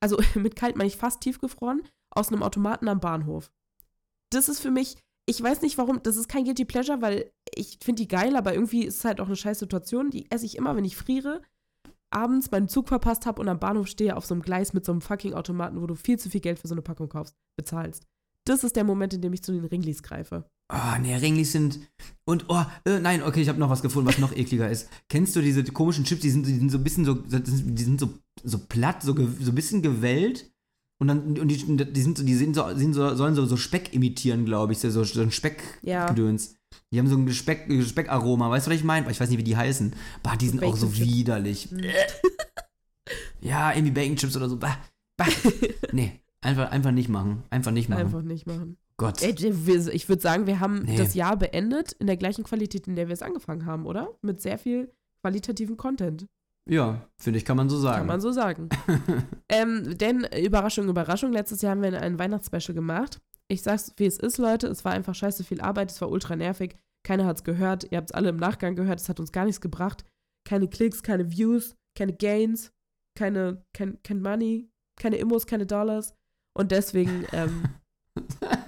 [0.00, 3.50] also mit kalt meine ich fast tiefgefroren, aus einem Automaten am Bahnhof.
[4.30, 7.78] Das ist für mich, ich weiß nicht warum, das ist kein Guilty Pleasure, weil ich
[7.82, 10.10] finde die geil, aber irgendwie ist es halt auch eine scheiß Situation.
[10.10, 11.42] Die esse ich immer, wenn ich friere,
[12.10, 14.92] abends meinen Zug verpasst habe und am Bahnhof stehe auf so einem Gleis mit so
[14.92, 18.06] einem fucking Automaten, wo du viel zu viel Geld für so eine Packung kaufst, bezahlst.
[18.44, 20.44] Das ist der Moment, in dem ich zu den Ringlis greife.
[20.72, 21.80] Oh, nee, Ringlis sind.
[22.24, 24.88] Und, oh, äh, nein, okay, ich habe noch was gefunden, was noch ekliger ist.
[25.08, 28.00] Kennst du diese komischen Chips, die sind, die sind so ein bisschen so, die sind
[28.00, 28.08] so,
[28.42, 30.50] so platt, so, so ein bisschen gewellt.
[30.98, 33.56] Und dann, und die, die sind so, die sind so, sind so sollen so, so
[33.56, 36.52] Speck imitieren, glaube ich, so, so ein Speckgedöns.
[36.52, 36.78] Ja.
[36.90, 39.10] Die haben so ein Speck, Speckaroma, weißt du, was ich meine?
[39.10, 39.92] Ich weiß nicht, wie die heißen.
[40.22, 41.00] Bah, die sind Bacon auch so Chips.
[41.00, 41.70] widerlich.
[41.70, 41.82] Mhm.
[43.40, 44.56] ja, irgendwie Bacon Chips oder so.
[44.56, 44.78] Bah,
[45.18, 45.26] bah.
[45.92, 47.42] nee, einfach, einfach nicht machen.
[47.50, 48.02] Einfach nicht machen.
[48.02, 48.78] Einfach nicht machen.
[49.02, 49.22] Gott.
[49.22, 50.96] Ich würde sagen, wir haben nee.
[50.96, 54.10] das Jahr beendet in der gleichen Qualität, in der wir es angefangen haben, oder?
[54.22, 54.90] Mit sehr viel
[55.22, 56.26] qualitativen Content.
[56.70, 57.98] Ja, finde ich, kann man so sagen.
[57.98, 58.68] Kann man so sagen.
[59.48, 63.20] ähm, denn, Überraschung, Überraschung, letztes Jahr haben wir ein Weihnachtsspecial gemacht.
[63.48, 64.68] Ich sag's, wie es ist, Leute.
[64.68, 66.76] Es war einfach scheiße viel Arbeit, es war ultra nervig.
[67.04, 67.90] Keiner hat's gehört.
[67.90, 69.00] Ihr habt's alle im Nachgang gehört.
[69.00, 70.04] Es hat uns gar nichts gebracht.
[70.48, 72.72] Keine Klicks, keine Views, keine Gains,
[73.18, 76.14] keine, kein, kein Money, keine Immos, keine Dollars.
[76.56, 77.64] Und deswegen, ähm,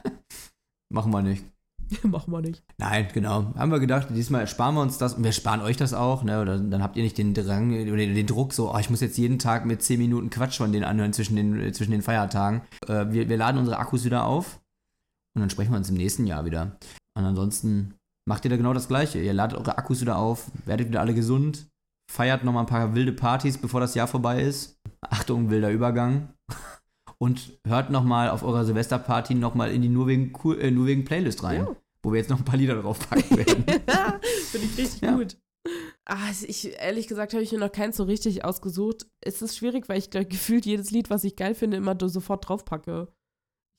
[0.95, 1.45] Machen wir nicht.
[2.05, 2.63] Machen wir nicht.
[2.79, 3.53] Nein, genau.
[3.57, 6.41] Haben wir gedacht, diesmal sparen wir uns das und wir sparen euch das auch, ne?
[6.41, 9.19] Oder dann habt ihr nicht den Drang oder den Druck, so, oh, ich muss jetzt
[9.19, 12.63] jeden Tag mit 10 Minuten Quatsch von denen anhören zwischen den, zwischen den Feiertagen.
[12.87, 14.61] Äh, wir, wir laden unsere Akkus wieder auf
[15.35, 16.79] und dann sprechen wir uns im nächsten Jahr wieder.
[17.19, 19.21] Und ansonsten macht ihr da genau das Gleiche.
[19.21, 21.67] Ihr ladet eure Akkus wieder auf, werdet wieder alle gesund,
[22.09, 24.79] feiert nochmal ein paar wilde Partys, bevor das Jahr vorbei ist.
[25.01, 26.29] Achtung, wilder Übergang
[27.19, 31.43] und hört nochmal auf eurer Silvesterparty nochmal in die Nur wegen, äh, Nur wegen Playlist
[31.43, 31.77] rein, ja.
[32.03, 33.65] wo wir jetzt noch ein paar Lieder drauf packen werden.
[34.51, 35.15] Finde ich richtig ja.
[35.15, 35.37] gut.
[36.07, 39.07] Ah, ich, ehrlich gesagt, habe ich mir noch keins so richtig ausgesucht.
[39.21, 42.47] Es ist schwierig, weil ich glaub, gefühlt jedes Lied, was ich geil finde, immer sofort
[42.47, 43.09] draufpacke.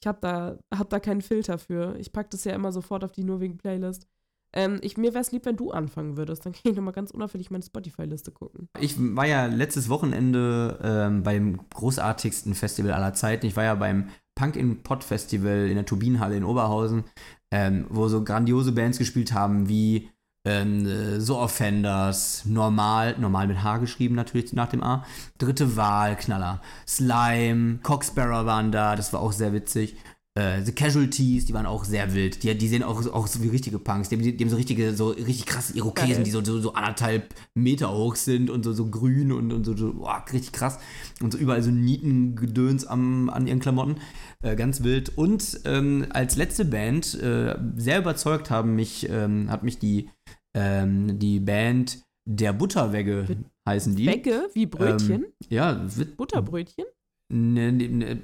[0.01, 1.95] Ich habe da, hab da keinen Filter für.
[1.97, 4.07] Ich packe das ja immer sofort auf die Nur wegen Playlist.
[4.55, 6.45] Ähm, ich, mir wäre es lieb, wenn du anfangen würdest.
[6.45, 8.69] Dann kann ich nochmal ganz unauffällig meine Spotify-Liste gucken.
[8.79, 13.45] Ich war ja letztes Wochenende ähm, beim großartigsten Festival aller Zeiten.
[13.45, 17.03] Ich war ja beim Punk in Pot Festival in der Turbinenhalle in Oberhausen,
[17.51, 20.09] ähm, wo so grandiose Bands gespielt haben wie
[20.45, 25.05] ähm, So Offenders, Normal, normal mit H geschrieben natürlich nach dem A,
[25.37, 29.97] Dritte Wahl, Knaller, Slime, Coxbearer waren da, das war auch sehr witzig.
[30.37, 32.43] Äh, The Casualties, die waren auch sehr wild.
[32.43, 34.09] Die, die sehen auch, auch so wie richtige Punks.
[34.09, 37.33] Die, die, die haben so richtige, so richtig krasse Irokesen, die so, so, so anderthalb
[37.53, 40.77] Meter hoch sind und so, so grün und, und so, so boah, richtig krass.
[41.21, 43.95] Und so überall so Nietengedöns am, an ihren Klamotten.
[44.43, 45.17] Äh, ganz wild.
[45.17, 50.09] Und ähm, als letzte Band, äh, sehr überzeugt haben mich, ähm, hat mich die,
[50.53, 54.05] ähm, die Band Der Butterwegge heißen die.
[54.05, 54.49] Wegge?
[54.53, 55.23] Wie Brötchen?
[55.23, 55.87] Ähm, ja.
[56.17, 56.85] Butterbrötchen?
[57.31, 58.21] Ne, ne, ne,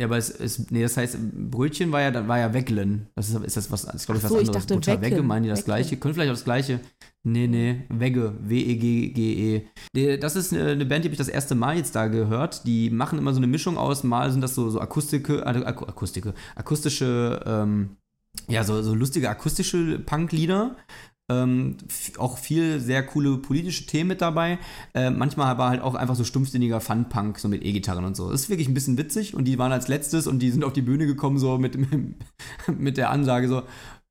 [0.00, 1.18] ja, aber es ist, nee, das heißt,
[1.50, 3.08] Brötchen war ja, dann war ja Weglen.
[3.14, 4.48] Das ist, ist das was, ist glaube ich was so, anderes.
[4.48, 5.76] Ich dachte, Butter, Wegge, meinen die das Wecklen.
[5.76, 5.96] gleiche?
[5.98, 6.80] Können vielleicht auch das gleiche.
[7.24, 9.66] Nee, nee, Wegge, W-E-G-G-E.
[9.94, 10.16] -E.
[10.16, 12.66] Das ist eine Band, die habe ich das erste Mal jetzt da gehört.
[12.66, 16.34] Die machen immer so eine Mischung aus, mal sind das so, so Akustike, äh, Akustike,
[16.56, 17.96] akustische, ähm,
[18.48, 20.76] ja, so, so lustige akustische Punklieder.
[21.32, 21.76] Ähm,
[22.18, 24.58] auch viel sehr coole politische Themen mit dabei.
[24.94, 28.30] Äh, manchmal aber halt auch einfach so stumpfsinniger Fun-Punk, so mit E-Gitarren und so.
[28.30, 30.72] Das ist wirklich ein bisschen witzig und die waren als letztes und die sind auf
[30.72, 31.78] die Bühne gekommen, so mit,
[32.68, 33.62] mit der Ansage so.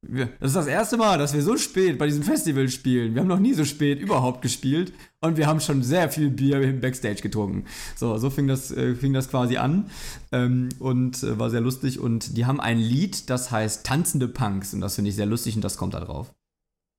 [0.03, 3.13] Das ist das erste Mal, dass wir so spät bei diesem Festival spielen.
[3.13, 6.59] Wir haben noch nie so spät überhaupt gespielt und wir haben schon sehr viel Bier
[6.59, 7.65] im Backstage getrunken.
[7.95, 9.91] So, so fing das, äh, fing das quasi an
[10.31, 11.99] ähm, und äh, war sehr lustig.
[11.99, 15.55] Und die haben ein Lied, das heißt Tanzende Punks und das finde ich sehr lustig
[15.55, 16.33] und das kommt da drauf.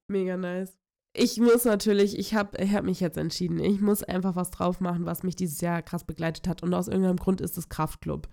[0.08, 0.78] Mega nice.
[1.14, 4.80] Ich muss natürlich, ich habe ich hab mich jetzt entschieden, ich muss einfach was drauf
[4.80, 6.62] machen, was mich dieses Jahr krass begleitet hat.
[6.62, 8.28] Und aus irgendeinem Grund ist es Kraftclub.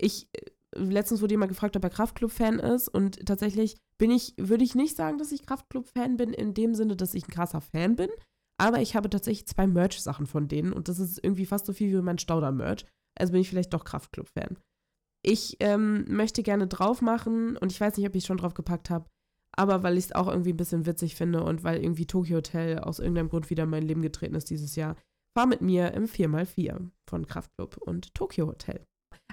[0.00, 2.88] Ich, äh, letztens wurde jemand gefragt, ob er Kraftclub-Fan ist.
[2.88, 6.96] Und tatsächlich bin ich, würde ich nicht sagen, dass ich Kraftclub-Fan bin, in dem Sinne,
[6.96, 8.08] dass ich ein krasser Fan bin.
[8.58, 11.92] Aber ich habe tatsächlich zwei Merch-Sachen von denen und das ist irgendwie fast so viel
[11.92, 12.86] wie mein Stauder-Merch.
[13.18, 14.58] Also bin ich vielleicht doch Kraftclub-Fan.
[15.22, 18.90] Ich ähm, möchte gerne drauf machen und ich weiß nicht, ob ich schon drauf gepackt
[18.90, 19.06] habe
[19.56, 22.78] aber weil ich es auch irgendwie ein bisschen witzig finde und weil irgendwie Tokyo Hotel
[22.78, 24.96] aus irgendeinem Grund wieder in mein Leben getreten ist dieses Jahr,
[25.36, 28.84] fahr mit mir im 4x4 von Kraftclub und Tokyo Hotel.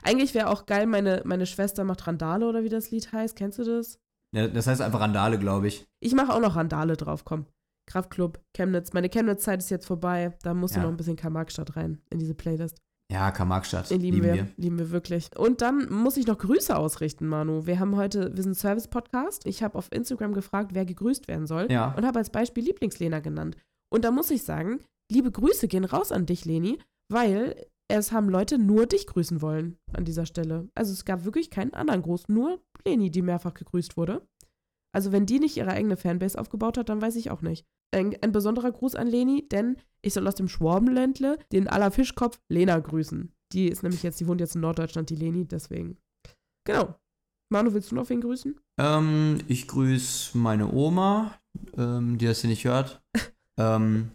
[0.03, 3.36] Eigentlich wäre auch geil, meine, meine Schwester macht Randale oder wie das Lied heißt.
[3.36, 3.99] Kennst du das?
[4.36, 5.86] Ja, das heißt einfach Randale, glaube ich.
[5.99, 7.45] Ich mache auch noch Randale drauf, komm.
[7.88, 8.93] Kraftclub, Chemnitz.
[8.93, 10.38] Meine Chemnitz-Zeit ist jetzt vorbei.
[10.43, 10.82] Da musst ja.
[10.82, 12.78] du noch ein bisschen Karl-Marx-Stadt rein in diese Playlist.
[13.12, 13.89] Ja, Karl-Marx-Stadt.
[13.89, 15.30] Lieben, lieben wir, wir, Lieben wir wirklich.
[15.38, 17.66] Und dann muss ich noch Grüße ausrichten, Manu.
[17.66, 19.45] Wir haben heute, wir sind Service-Podcast.
[19.45, 21.70] Ich habe auf Instagram gefragt, wer gegrüßt werden soll.
[21.70, 21.93] Ja.
[21.93, 23.57] Und habe als Beispiel Lieblingslena genannt.
[23.93, 24.80] Und da muss ich sagen,
[25.12, 26.80] liebe Grüße gehen raus an dich, Leni,
[27.12, 30.70] weil es haben Leute nur dich grüßen wollen an dieser Stelle.
[30.74, 34.26] Also es gab wirklich keinen anderen Gruß, nur Leni, die mehrfach gegrüßt wurde.
[34.94, 37.66] Also wenn die nicht ihre eigene Fanbase aufgebaut hat, dann weiß ich auch nicht.
[37.94, 42.39] Ein, ein besonderer Gruß an Leni, denn ich soll aus dem Schwabenländle den aller Fischkopf
[42.50, 43.34] Lena grüßen.
[43.54, 45.98] Die ist nämlich jetzt, die wohnt jetzt in Norddeutschland, die Leni, deswegen.
[46.66, 46.96] Genau.
[47.52, 48.56] Manu, willst du noch wen grüßen?
[48.80, 51.38] Ähm, ich grüße meine Oma,
[51.78, 53.04] ähm, die das hier nicht hört.
[53.60, 54.12] ähm,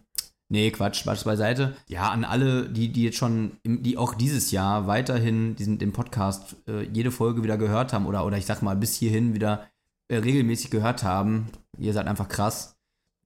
[0.49, 1.75] nee, Quatsch, Quatsch beiseite.
[1.87, 6.55] Ja, an alle, die, die jetzt schon, die auch dieses Jahr weiterhin diesen, den Podcast
[6.67, 9.67] äh, jede Folge wieder gehört haben oder, oder ich sag mal bis hierhin wieder
[10.11, 11.47] regelmäßig gehört haben.
[11.77, 12.77] Ihr seid einfach krass.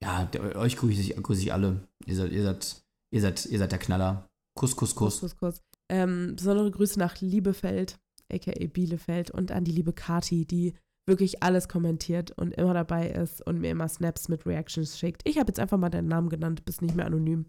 [0.01, 1.87] Ja, euch grüße ich, grüße ich alle.
[2.05, 4.29] Ihr seid, ihr seid, ihr seid, ihr seid der Knaller.
[4.55, 5.19] Kuss, Kuss, Kuss.
[5.19, 5.63] Kuss, Kuss, Kuss.
[5.89, 7.99] Ähm, besondere Grüße nach Liebefeld,
[8.31, 10.73] aka Bielefeld, und an die liebe Kati, die
[11.05, 15.27] wirklich alles kommentiert und immer dabei ist und mir immer Snaps mit Reactions schickt.
[15.27, 17.47] Ich habe jetzt einfach mal deinen Namen genannt, bist nicht mehr anonym.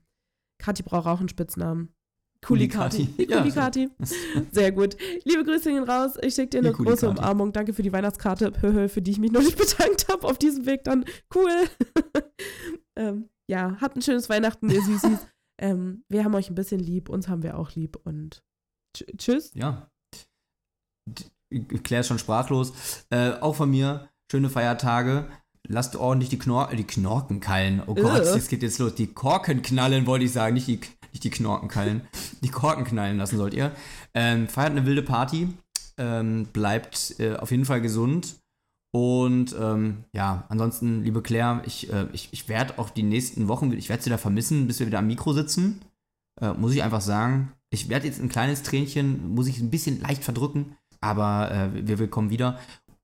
[0.59, 1.95] Kathi braucht auch einen Spitznamen.
[2.45, 3.07] Kulikati.
[3.07, 3.89] Kulikati.
[4.53, 4.97] Sehr gut.
[5.25, 6.15] Liebe Grüße gehen raus.
[6.23, 7.53] Ich schicke dir eine große Umarmung.
[7.53, 8.53] Danke für die Weihnachtskarte,
[8.89, 11.05] für die ich mich noch nicht bedankt habe auf diesem Weg dann.
[11.33, 11.69] Cool.
[12.97, 15.21] ähm, ja, habt ein schönes Weihnachten, ihr Süßis.
[15.61, 18.43] ähm, wir haben euch ein bisschen lieb, uns haben wir auch lieb und
[19.19, 19.53] tschüss.
[19.55, 19.89] Ja.
[21.85, 23.05] Claire ist schon sprachlos.
[23.11, 25.29] Äh, auch von mir, schöne Feiertage.
[25.69, 27.83] Lasst ordentlich die, Knorr die Knorken kallen.
[27.87, 28.95] Oh Gott, es geht jetzt los.
[28.95, 30.55] Die Korken knallen, wollte ich sagen.
[30.55, 30.81] Nicht die,
[31.13, 32.03] nicht die Knorken kallen.
[32.43, 33.73] Die Korken knallen lassen sollt ihr.
[34.13, 35.49] Ähm, feiert eine wilde Party.
[35.99, 38.37] Ähm, bleibt äh, auf jeden Fall gesund.
[38.95, 43.73] Und ähm, ja, ansonsten, liebe Claire, ich, äh, ich, ich werde auch die nächsten Wochen,
[43.73, 45.81] ich werde sie da vermissen, bis wir wieder am Mikro sitzen.
[46.41, 47.53] Äh, muss ich einfach sagen.
[47.71, 51.99] Ich werde jetzt ein kleines Tränchen, muss ich ein bisschen leicht verdrücken, aber äh, wir,
[51.99, 52.59] wir kommen wieder.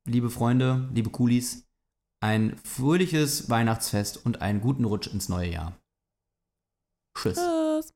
[0.06, 1.67] Liebe Freunde, liebe Coolies,
[2.20, 5.76] ein fröhliches Weihnachtsfest und einen guten Rutsch ins neue Jahr.
[7.16, 7.36] Tschüss.
[7.36, 7.92] Tschüss.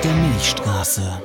[0.00, 1.21] Der Milchstraße.